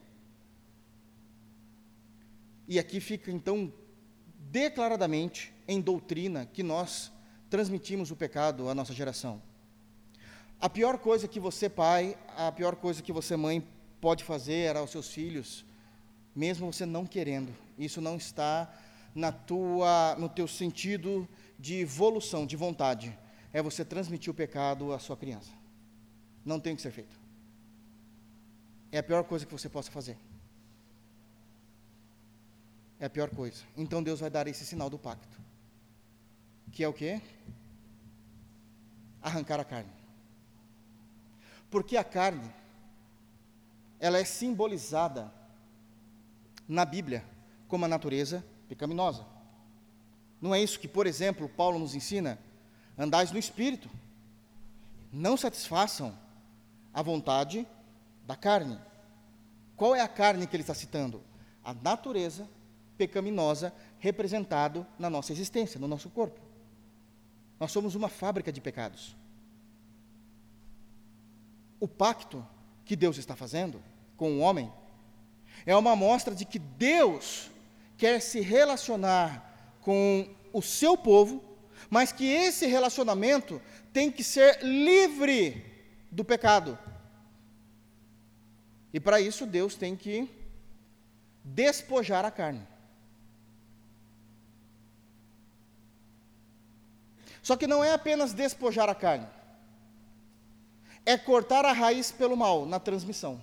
[2.69, 3.73] E aqui fica então
[4.51, 7.13] declaradamente em doutrina que nós
[7.49, 9.41] transmitimos o pecado à nossa geração.
[10.61, 13.67] A pior coisa que você, pai, a pior coisa que você, mãe,
[14.01, 15.65] pode fazer aos seus filhos,
[16.35, 17.55] mesmo você não querendo.
[17.79, 18.73] Isso não está
[19.15, 23.17] na tua, no teu sentido de evolução, de vontade.
[23.53, 25.51] É você transmitir o pecado à sua criança.
[26.45, 27.19] Não tem que ser feito.
[28.93, 30.17] É a pior coisa que você possa fazer.
[32.99, 33.63] É a pior coisa.
[33.77, 35.39] Então Deus vai dar esse sinal do pacto.
[36.73, 37.21] Que é o quê?
[39.23, 39.93] Arrancar a carne.
[41.71, 42.51] Porque a carne
[43.99, 45.33] ela é simbolizada
[46.69, 47.25] na Bíblia
[47.69, 49.27] como a natureza pecaminosa.
[50.41, 52.39] Não é isso que, por exemplo, Paulo nos ensina?
[52.97, 53.89] Andais no espírito.
[55.13, 56.17] Não satisfaçam
[56.93, 57.67] a vontade
[58.27, 58.79] da carne.
[59.77, 61.23] Qual é a carne que ele está citando?
[61.65, 62.49] A natureza
[62.97, 66.41] pecaminosa representado na nossa existência, no nosso corpo.
[67.59, 69.17] Nós somos uma fábrica de pecados.
[71.81, 72.47] O pacto
[72.85, 73.83] que Deus está fazendo
[74.17, 74.73] com o homem
[75.65, 77.51] é uma amostra de que Deus
[77.97, 81.43] quer se relacionar com o seu povo,
[81.91, 83.61] mas que esse relacionamento
[83.93, 85.65] tem que ser livre
[86.11, 86.79] do pecado.
[88.93, 90.31] E para isso Deus tem que
[91.45, 92.67] despojar a carne.
[97.47, 99.29] Só que não é apenas despojar a carne,
[101.05, 103.41] é cortar a raiz pelo mal na transmissão.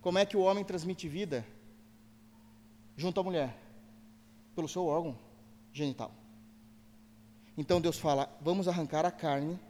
[0.00, 1.46] Como é que o homem transmite vida
[2.96, 3.54] junto à mulher?
[4.54, 5.18] Pelo seu órgão
[5.74, 6.10] genital.
[7.54, 9.60] Então Deus fala: vamos arrancar a carne,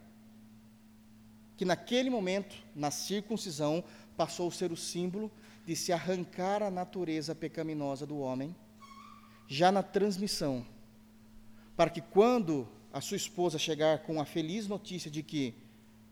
[1.57, 3.83] que naquele momento, na circuncisão,
[4.17, 5.33] passou a ser o símbolo
[5.67, 8.55] de se arrancar a natureza pecaminosa do homem,
[9.49, 10.65] já na transmissão,
[11.77, 15.55] para que quando a sua esposa chegar com a feliz notícia de que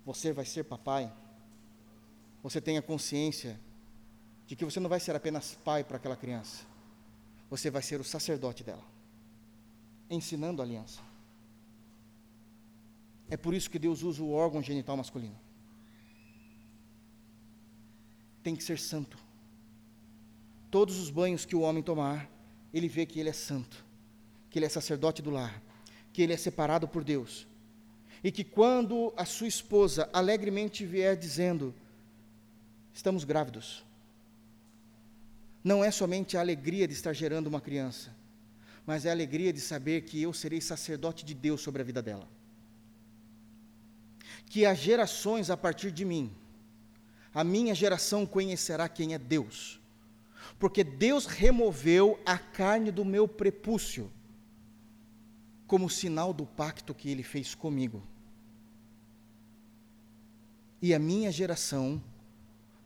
[0.04, 1.12] você vai ser papai,
[2.42, 3.58] você tenha consciência
[4.46, 6.66] de que você não vai ser apenas pai para aquela criança,
[7.48, 8.82] você vai ser o sacerdote dela,
[10.10, 11.00] ensinando a aliança.
[13.30, 15.38] É por isso que Deus usa o órgão genital masculino.
[18.42, 19.16] Tem que ser santo.
[20.70, 22.28] Todos os banhos que o homem tomar,
[22.74, 23.84] ele vê que ele é santo,
[24.52, 25.60] que ele é sacerdote do lar,
[26.12, 27.48] que ele é separado por Deus.
[28.22, 31.74] E que quando a sua esposa alegremente vier dizendo:
[32.92, 33.82] Estamos grávidos,
[35.64, 38.14] não é somente a alegria de estar gerando uma criança,
[38.86, 42.02] mas é a alegria de saber que eu serei sacerdote de Deus sobre a vida
[42.02, 42.28] dela.
[44.46, 46.30] Que as gerações a partir de mim,
[47.32, 49.80] a minha geração conhecerá quem é Deus,
[50.58, 54.10] porque Deus removeu a carne do meu prepúcio,
[55.72, 58.02] como sinal do pacto que ele fez comigo.
[60.82, 61.98] E a minha geração,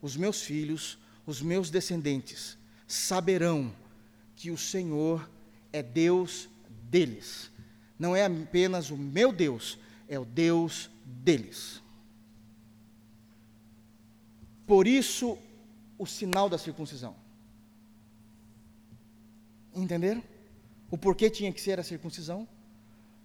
[0.00, 0.96] os meus filhos,
[1.26, 2.56] os meus descendentes,
[2.86, 3.74] saberão
[4.36, 5.28] que o Senhor
[5.72, 6.48] é Deus
[6.88, 7.50] deles.
[7.98, 11.82] Não é apenas o meu Deus, é o Deus deles.
[14.64, 15.36] Por isso,
[15.98, 17.16] o sinal da circuncisão.
[19.74, 20.22] Entenderam?
[20.88, 22.46] O porquê tinha que ser a circuncisão?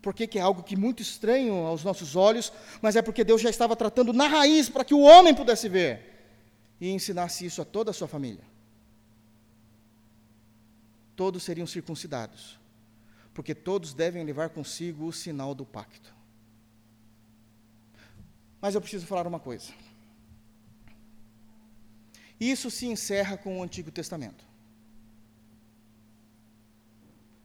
[0.02, 2.52] Porque que é algo que muito estranho aos nossos olhos,
[2.82, 6.26] mas é porque Deus já estava tratando na raiz para que o homem pudesse ver
[6.80, 8.52] e ensinasse isso a toda a sua família
[11.22, 12.60] todos seriam circuncidados,
[13.32, 16.11] porque todos devem levar consigo o sinal do pacto.
[18.60, 19.72] Mas eu preciso falar uma coisa.
[22.40, 24.44] Isso se encerra com o Antigo Testamento.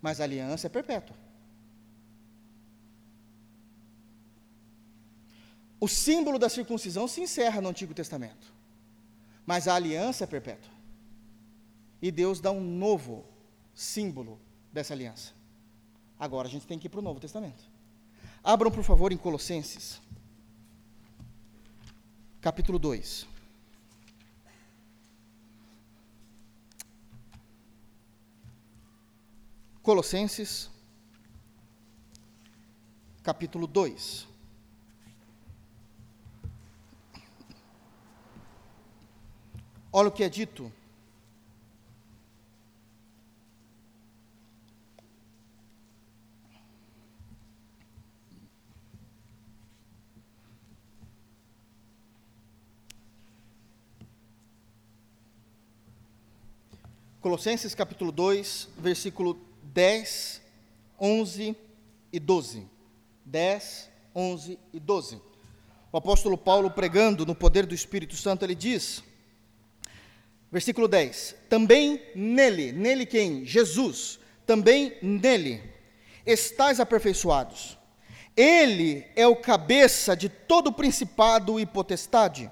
[0.00, 1.16] Mas a aliança é perpétua.
[5.78, 8.52] O símbolo da circuncisão se encerra no Antigo Testamento.
[9.44, 10.72] Mas a aliança é perpétua.
[12.00, 13.24] E Deus dá um novo
[13.74, 14.40] símbolo
[14.72, 15.32] dessa aliança.
[16.18, 17.62] Agora a gente tem que ir para o Novo Testamento.
[18.42, 20.00] Abram, por favor, em Colossenses,
[22.40, 23.26] capítulo 2.
[29.82, 30.70] Colossenses,
[33.22, 34.26] capítulo 2.
[39.92, 40.70] Olha o que é dito
[57.26, 59.36] Colossenses capítulo 2, versículo
[59.74, 60.40] 10,
[60.96, 61.56] 11
[62.12, 62.64] e 12.
[63.24, 65.20] 10, 11 e 12.
[65.90, 69.02] O apóstolo Paulo pregando no poder do Espírito Santo, ele diz,
[70.50, 73.44] versículo 10: Também nele, nele quem?
[73.44, 75.76] Jesus, também nele
[76.26, 77.78] estais aperfeiçoados.
[78.36, 82.50] Ele é o cabeça de todo principado e potestade.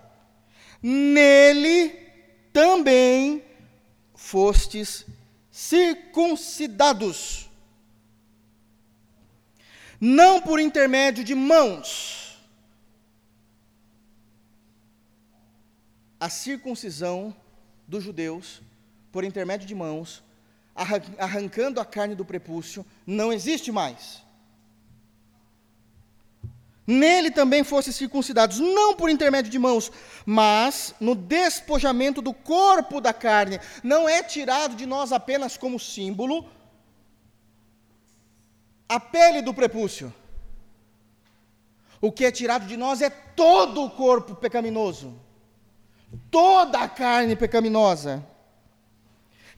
[0.81, 1.91] Nele
[2.53, 3.45] também
[4.15, 5.05] fostes
[5.51, 7.51] circuncidados,
[10.01, 12.39] não por intermédio de mãos.
[16.19, 17.37] A circuncisão
[17.87, 18.63] dos judeus,
[19.13, 20.23] por intermédio de mãos,
[21.19, 24.23] arrancando a carne do prepúcio, não existe mais.
[26.87, 29.91] Nele também fossem circuncidados, não por intermédio de mãos,
[30.27, 33.59] mas no despojamento do corpo da carne.
[33.83, 36.47] Não é tirado de nós apenas como símbolo
[38.87, 40.13] a pele do prepúcio.
[42.03, 45.19] O que é tirado de nós é todo o corpo pecaminoso,
[46.31, 48.25] toda a carne pecaminosa,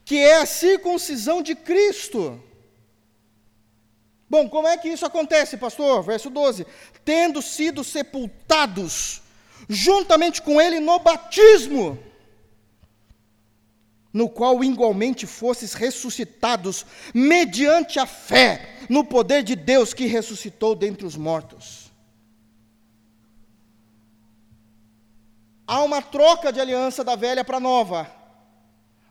[0.03, 2.41] que é a circuncisão de Cristo.
[4.29, 6.03] Bom, como é que isso acontece, pastor?
[6.03, 6.65] Verso 12:
[7.03, 9.21] Tendo sido sepultados
[9.69, 11.97] juntamente com ele no batismo,
[14.13, 21.05] no qual igualmente fosses ressuscitados mediante a fé no poder de Deus que ressuscitou dentre
[21.05, 21.86] os mortos.
[25.67, 28.09] Há uma troca de aliança da velha para a nova.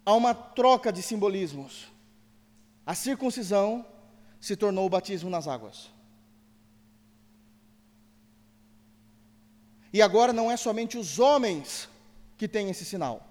[0.06, 1.86] Há uma troca de simbolismos.
[2.86, 3.84] A circuncisão
[4.40, 5.90] se tornou o batismo nas águas.
[9.92, 11.88] E agora não é somente os homens
[12.38, 13.22] que têm esse sinal.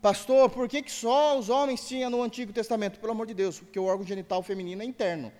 [0.00, 2.98] Pastor, por que, que só os homens tinham no Antigo Testamento?
[2.98, 5.32] Pelo amor de Deus, porque o órgão genital feminino é interno.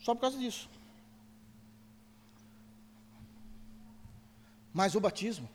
[0.00, 0.68] Só por causa disso.
[4.72, 5.48] Mas o batismo,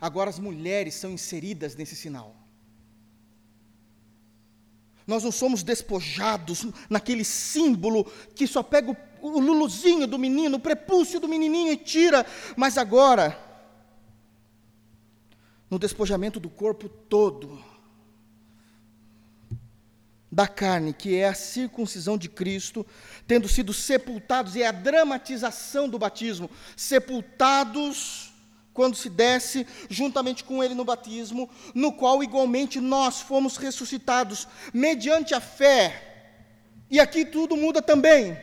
[0.00, 2.36] Agora as mulheres são inseridas nesse sinal.
[5.06, 8.04] Nós não somos despojados naquele símbolo
[8.34, 12.76] que só pega o, o luluzinho do menino, o prepúcio do menininho e tira, mas
[12.76, 13.38] agora,
[15.70, 17.62] no despojamento do corpo todo,
[20.30, 22.84] da carne, que é a circuncisão de Cristo,
[23.28, 28.34] tendo sido sepultados, e é a dramatização do batismo, sepultados
[28.76, 35.34] quando se desce juntamente com ele no batismo, no qual igualmente nós fomos ressuscitados mediante
[35.34, 36.28] a fé.
[36.90, 38.36] E aqui tudo muda também,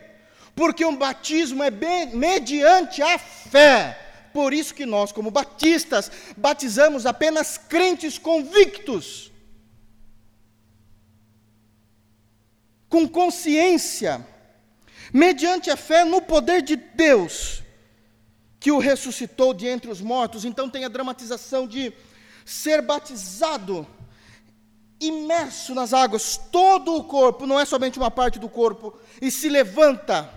[0.55, 3.99] porque o batismo é bem, mediante a fé.
[4.34, 9.31] Por isso que nós, como batistas, batizamos apenas crentes convictos,
[12.89, 14.27] com consciência,
[15.14, 17.62] mediante a fé no poder de Deus
[18.64, 20.45] que o ressuscitou de entre os mortos.
[20.45, 21.91] Então tem a dramatização de
[22.45, 23.85] ser batizado,
[25.02, 29.49] imerso nas águas, todo o corpo, não é somente uma parte do corpo, e se
[29.49, 30.30] levanta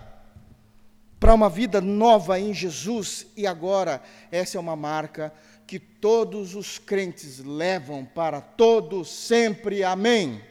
[1.20, 5.32] para uma vida nova em Jesus, e agora essa é uma marca
[5.65, 9.85] que todos os crentes levam para todo sempre.
[9.85, 10.43] Amém.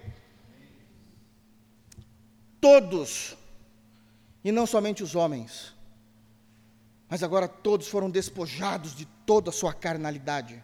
[2.61, 3.35] Todos,
[4.45, 5.74] e não somente os homens
[7.09, 10.63] mas agora todos foram despojados de toda a sua carnalidade.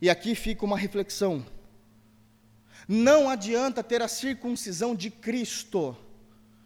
[0.00, 1.44] E aqui fica uma reflexão.
[2.86, 5.96] Não adianta ter a circuncisão de Cristo,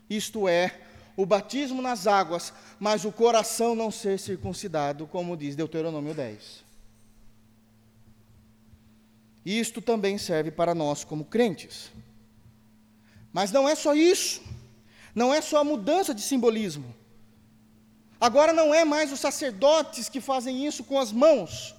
[0.08, 0.80] isto é,
[1.16, 6.64] o batismo nas águas, mas o coração não ser circuncidado, como diz Deuteronômio 10.
[9.44, 11.90] Isto também serve para nós como crentes.
[13.32, 14.42] Mas não é só isso,
[15.14, 16.94] não é só a mudança de simbolismo.
[18.22, 21.74] Agora não é mais os sacerdotes que fazem isso com as mãos.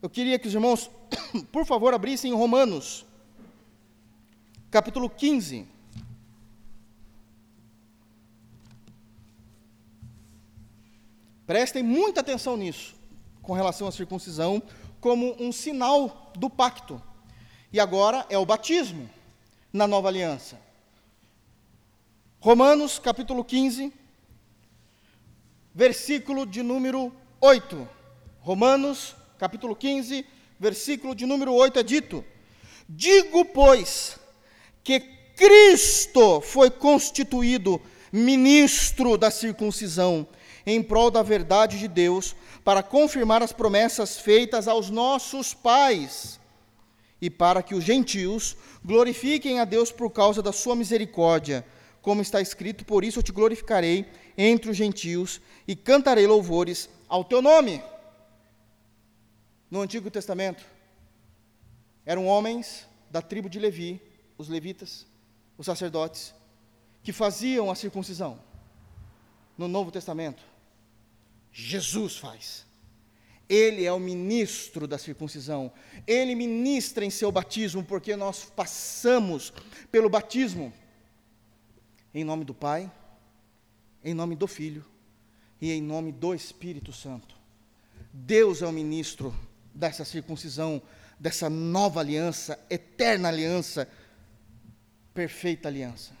[0.00, 0.90] Eu queria que os irmãos,
[1.52, 3.04] por favor, abrissem Romanos,
[4.70, 5.68] capítulo 15.
[11.46, 12.94] Prestem muita atenção nisso,
[13.42, 14.62] com relação à circuncisão,
[15.02, 16.98] como um sinal do pacto.
[17.70, 19.06] E agora é o batismo
[19.70, 20.58] na nova aliança.
[22.40, 24.00] Romanos, capítulo 15
[25.74, 27.88] versículo de número 8.
[28.40, 30.24] Romanos, capítulo 15,
[30.58, 32.24] versículo de número 8 é dito:
[32.88, 34.18] Digo, pois,
[34.84, 35.00] que
[35.36, 37.80] Cristo foi constituído
[38.12, 40.26] ministro da circuncisão,
[40.66, 46.38] em prol da verdade de Deus, para confirmar as promessas feitas aos nossos pais,
[47.20, 51.64] e para que os gentios glorifiquem a Deus por causa da sua misericórdia,
[52.02, 54.04] como está escrito: Por isso eu te glorificarei
[54.36, 57.82] entre os gentios e cantarei louvores ao teu nome.
[59.70, 60.62] No Antigo Testamento,
[62.04, 64.02] eram homens da tribo de Levi,
[64.36, 65.06] os levitas,
[65.56, 66.34] os sacerdotes,
[67.02, 68.38] que faziam a circuncisão.
[69.56, 70.42] No Novo Testamento,
[71.52, 72.66] Jesus faz.
[73.48, 75.70] Ele é o ministro da circuncisão.
[76.06, 79.52] Ele ministra em seu batismo, porque nós passamos
[79.90, 80.72] pelo batismo.
[82.14, 82.90] Em nome do Pai,
[84.04, 84.84] em nome do Filho
[85.60, 87.34] e em nome do Espírito Santo.
[88.12, 89.34] Deus é o ministro
[89.74, 90.82] dessa circuncisão,
[91.18, 93.88] dessa nova aliança, eterna aliança,
[95.14, 96.12] perfeita aliança.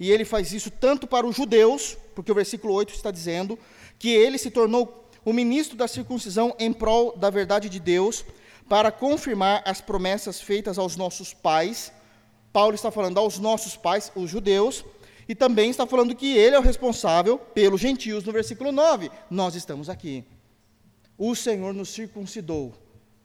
[0.00, 3.58] E ele faz isso tanto para os judeus, porque o versículo 8 está dizendo
[3.98, 8.24] que ele se tornou o ministro da circuncisão em prol da verdade de Deus,
[8.68, 11.90] para confirmar as promessas feitas aos nossos pais.
[12.58, 14.84] Paulo está falando aos nossos pais, os judeus,
[15.28, 19.12] e também está falando que ele é o responsável pelos gentios no versículo 9.
[19.30, 20.24] Nós estamos aqui.
[21.16, 22.74] O Senhor nos circuncidou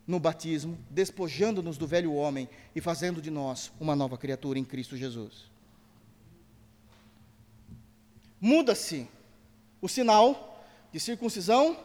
[0.06, 4.96] no batismo, despojando-nos do velho homem e fazendo de nós uma nova criatura em Cristo
[4.96, 5.50] Jesus.
[8.40, 9.08] Muda-se
[9.82, 11.76] o sinal de circuncisão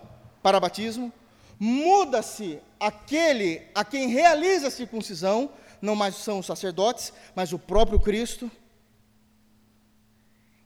[0.43, 1.11] para batismo,
[1.59, 5.51] muda-se aquele a quem realiza a circuncisão,
[5.81, 8.51] não mais são os sacerdotes, mas o próprio Cristo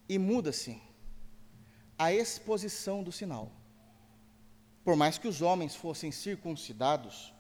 [0.09, 0.81] e muda-se
[1.99, 3.51] a exposição do sinal.
[4.85, 7.33] Por mais que os homens fossem circuncidados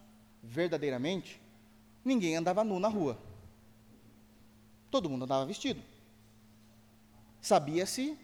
[0.42, 1.40] verdadeiramente,
[2.04, 3.18] ninguém andava nu na rua.
[4.90, 5.82] Todo mundo andava vestido.
[7.40, 8.16] Sabia-se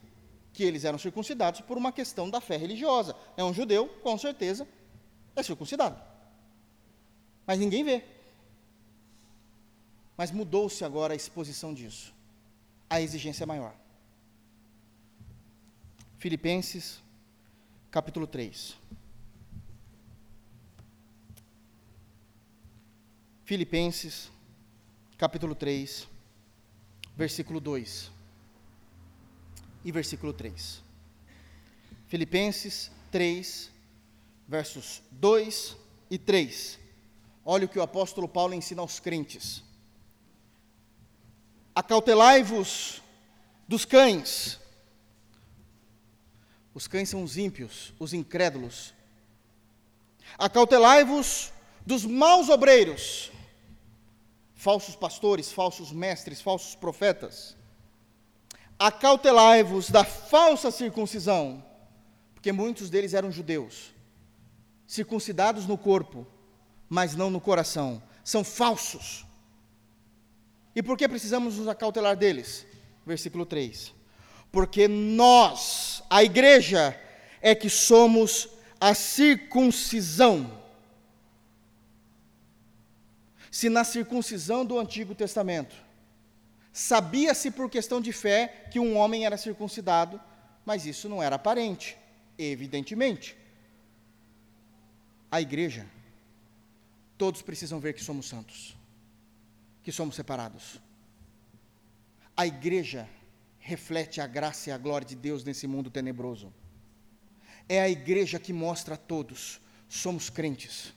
[0.53, 3.16] que eles eram circuncidados por uma questão da fé religiosa.
[3.37, 4.66] É um judeu, com certeza,
[5.35, 6.01] é circuncidado.
[7.47, 8.05] Mas ninguém vê.
[10.19, 12.12] Mas mudou-se agora a exposição disso.
[12.90, 13.73] A exigência é maior.
[16.19, 17.01] Filipenses,
[17.89, 18.77] capítulo 3.
[23.45, 24.28] Filipenses,
[25.16, 26.09] capítulo 3,
[27.16, 28.11] versículo 2
[29.85, 30.82] e versículo 3.
[32.09, 33.70] Filipenses 3,
[34.49, 35.77] versos 2
[36.11, 36.77] e 3.
[37.45, 39.68] Olha o que o apóstolo Paulo ensina aos crentes.
[41.78, 43.00] Acautelai-vos
[43.68, 44.59] dos cães.
[46.74, 48.92] Os cães são os ímpios, os incrédulos.
[50.36, 51.52] Acautelai-vos
[51.86, 53.30] dos maus obreiros,
[54.56, 57.56] falsos pastores, falsos mestres, falsos profetas.
[58.76, 61.64] Acautelai-vos da falsa circuncisão,
[62.34, 63.94] porque muitos deles eram judeus,
[64.84, 66.26] circuncidados no corpo,
[66.88, 68.02] mas não no coração.
[68.24, 69.27] São falsos.
[70.74, 72.66] E por que precisamos nos acautelar deles?
[73.05, 73.93] Versículo 3.
[74.51, 76.99] Porque nós, a igreja,
[77.40, 78.49] é que somos
[78.81, 80.59] a circuncisão.
[83.51, 85.74] Se na circuncisão do Antigo Testamento
[86.73, 90.20] sabia-se por questão de fé que um homem era circuncidado,
[90.65, 91.99] mas isso não era aparente,
[92.39, 93.36] evidentemente.
[95.28, 95.85] A igreja,
[97.16, 98.77] todos precisam ver que somos santos,
[99.89, 100.82] que somos separados.
[102.36, 103.09] A igreja
[103.59, 106.52] reflete a graça e a glória de Deus nesse mundo tenebroso.
[107.66, 110.93] É a igreja que mostra a todos: somos crentes,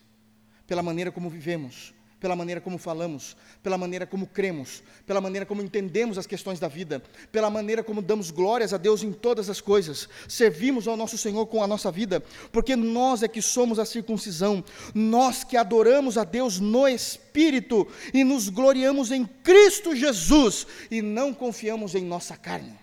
[0.67, 5.63] pela maneira como vivemos, pela maneira como falamos, pela maneira como cremos, pela maneira como
[5.63, 9.59] entendemos as questões da vida, pela maneira como damos glórias a Deus em todas as
[9.59, 13.85] coisas, servimos ao nosso Senhor com a nossa vida, porque nós é que somos a
[13.85, 21.01] circuncisão, nós que adoramos a Deus no Espírito e nos gloriamos em Cristo Jesus e
[21.01, 22.77] não confiamos em nossa carne.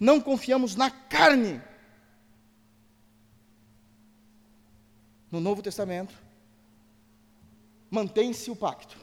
[0.00, 1.60] Não confiamos na carne.
[5.30, 6.14] No Novo Testamento,
[7.90, 8.96] mantém-se o pacto,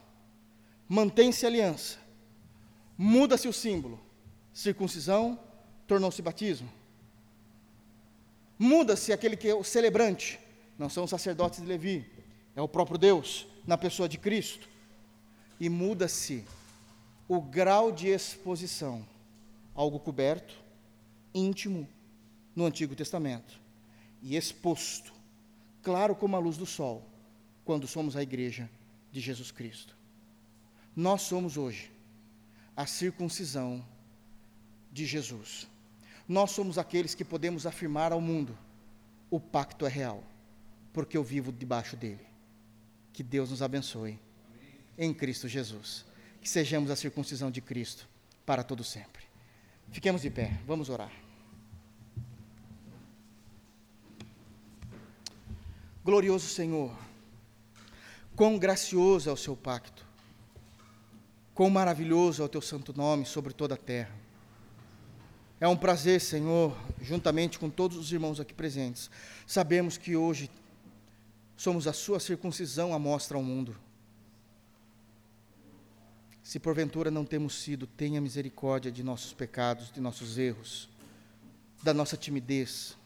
[0.87, 1.97] mantém-se a aliança,
[2.97, 3.99] muda-se o símbolo,
[4.53, 5.39] circuncisão
[5.87, 6.71] tornou-se batismo.
[8.57, 10.39] Muda-se aquele que é o celebrante,
[10.77, 12.09] não são os sacerdotes de Levi,
[12.55, 14.69] é o próprio Deus, na pessoa de Cristo.
[15.59, 16.45] E muda-se
[17.27, 19.05] o grau de exposição,
[19.73, 20.55] algo coberto,
[21.33, 21.87] íntimo,
[22.55, 23.59] no Antigo Testamento,
[24.21, 25.13] e exposto,
[25.83, 27.03] claro como a luz do sol
[27.65, 28.69] quando somos a igreja
[29.15, 29.95] de Jesus Cristo.
[30.93, 31.89] Nós somos hoje
[32.75, 33.81] a circuncisão
[34.91, 35.69] de Jesus.
[36.27, 38.57] Nós somos aqueles que podemos afirmar ao mundo:
[39.31, 40.21] o pacto é real,
[40.91, 42.27] porque eu vivo debaixo dele.
[43.13, 44.19] Que Deus nos abençoe
[44.97, 46.05] em Cristo Jesus.
[46.41, 48.09] Que sejamos a circuncisão de Cristo
[48.45, 49.23] para todo sempre.
[49.93, 51.11] Fiquemos de pé, vamos orar.
[56.03, 56.93] Glorioso Senhor,
[58.35, 60.05] Quão gracioso é o seu pacto,
[61.53, 64.13] quão maravilhoso é o teu santo nome sobre toda a terra.
[65.57, 69.09] É um prazer, Senhor, juntamente com todos os irmãos aqui presentes,
[69.47, 70.51] sabemos que hoje
[71.55, 73.73] somos a sua circuncisão à mostra ao mundo.
[76.43, 80.89] Se porventura não temos sido, tenha misericórdia de nossos pecados, de nossos erros,
[81.81, 82.97] da nossa timidez,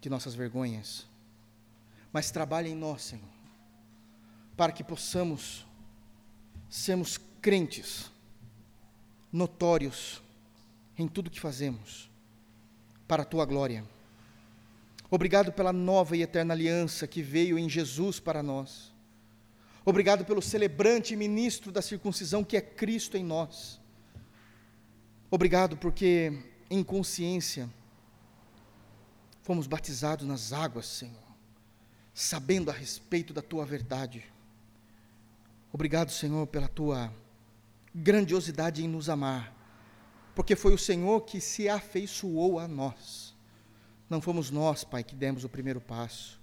[0.00, 1.08] de nossas vergonhas.
[2.12, 3.39] Mas trabalhe em nós, Senhor
[4.60, 5.64] para que possamos
[6.68, 8.10] sermos crentes,
[9.32, 10.22] notórios
[10.98, 12.10] em tudo que fazemos,
[13.08, 13.82] para a tua glória.
[15.10, 18.92] Obrigado pela nova e eterna aliança que veio em Jesus para nós.
[19.82, 23.80] Obrigado pelo celebrante e ministro da circuncisão que é Cristo em nós.
[25.30, 26.38] Obrigado porque,
[26.68, 27.66] em consciência,
[29.42, 31.16] fomos batizados nas águas, Senhor,
[32.12, 34.22] sabendo a respeito da tua verdade.
[35.72, 37.12] Obrigado, Senhor, pela tua
[37.94, 39.54] grandiosidade em nos amar,
[40.34, 43.36] porque foi o Senhor que se afeiçoou a nós.
[44.08, 46.40] Não fomos nós, Pai, que demos o primeiro passo.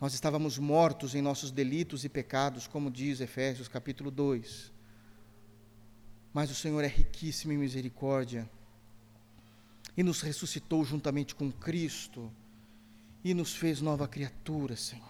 [0.00, 4.72] Nós estávamos mortos em nossos delitos e pecados, como diz Efésios capítulo 2.
[6.32, 8.48] Mas o Senhor é riquíssimo em misericórdia
[9.96, 12.30] e nos ressuscitou juntamente com Cristo
[13.24, 15.09] e nos fez nova criatura, Senhor.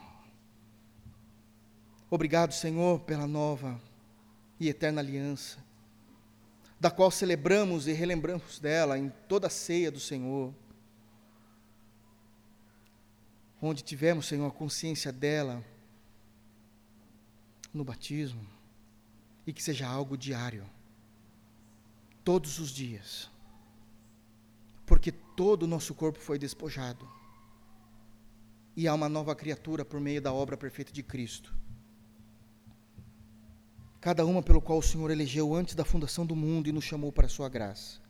[2.10, 3.80] Obrigado, Senhor, pela nova
[4.58, 5.64] e eterna aliança,
[6.78, 10.52] da qual celebramos e relembramos dela em toda a ceia do Senhor.
[13.62, 15.64] Onde tivemos, Senhor, a consciência dela
[17.72, 18.44] no batismo,
[19.46, 20.68] e que seja algo diário,
[22.24, 23.30] todos os dias,
[24.84, 27.08] porque todo o nosso corpo foi despojado,
[28.76, 31.59] e há uma nova criatura por meio da obra perfeita de Cristo
[34.00, 37.12] cada uma pelo qual o Senhor elegeu antes da fundação do mundo e nos chamou
[37.12, 38.00] para a sua graça.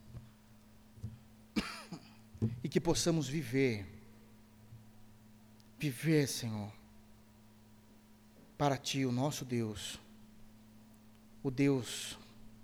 [2.63, 3.85] E que possamos viver,
[5.77, 6.71] viver, Senhor,
[8.57, 9.99] para Ti, o nosso Deus,
[11.43, 12.17] o Deus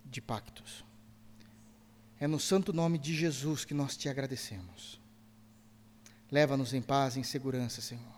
[0.05, 0.83] de pactos.
[2.19, 4.99] É no santo nome de Jesus que nós te agradecemos.
[6.31, 8.16] Leva-nos em paz e em segurança, Senhor.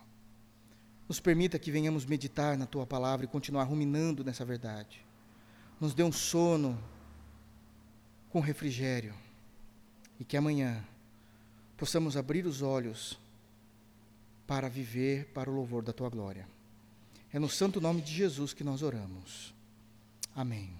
[1.10, 5.04] Nos permita que venhamos meditar na tua palavra e continuar ruminando nessa verdade.
[5.80, 6.80] Nos dê um sono
[8.28, 9.12] com refrigério
[10.20, 10.84] e que amanhã
[11.76, 13.18] possamos abrir os olhos
[14.46, 16.46] para viver para o louvor da tua glória.
[17.32, 19.52] É no santo nome de Jesus que nós oramos.
[20.32, 20.70] Amém.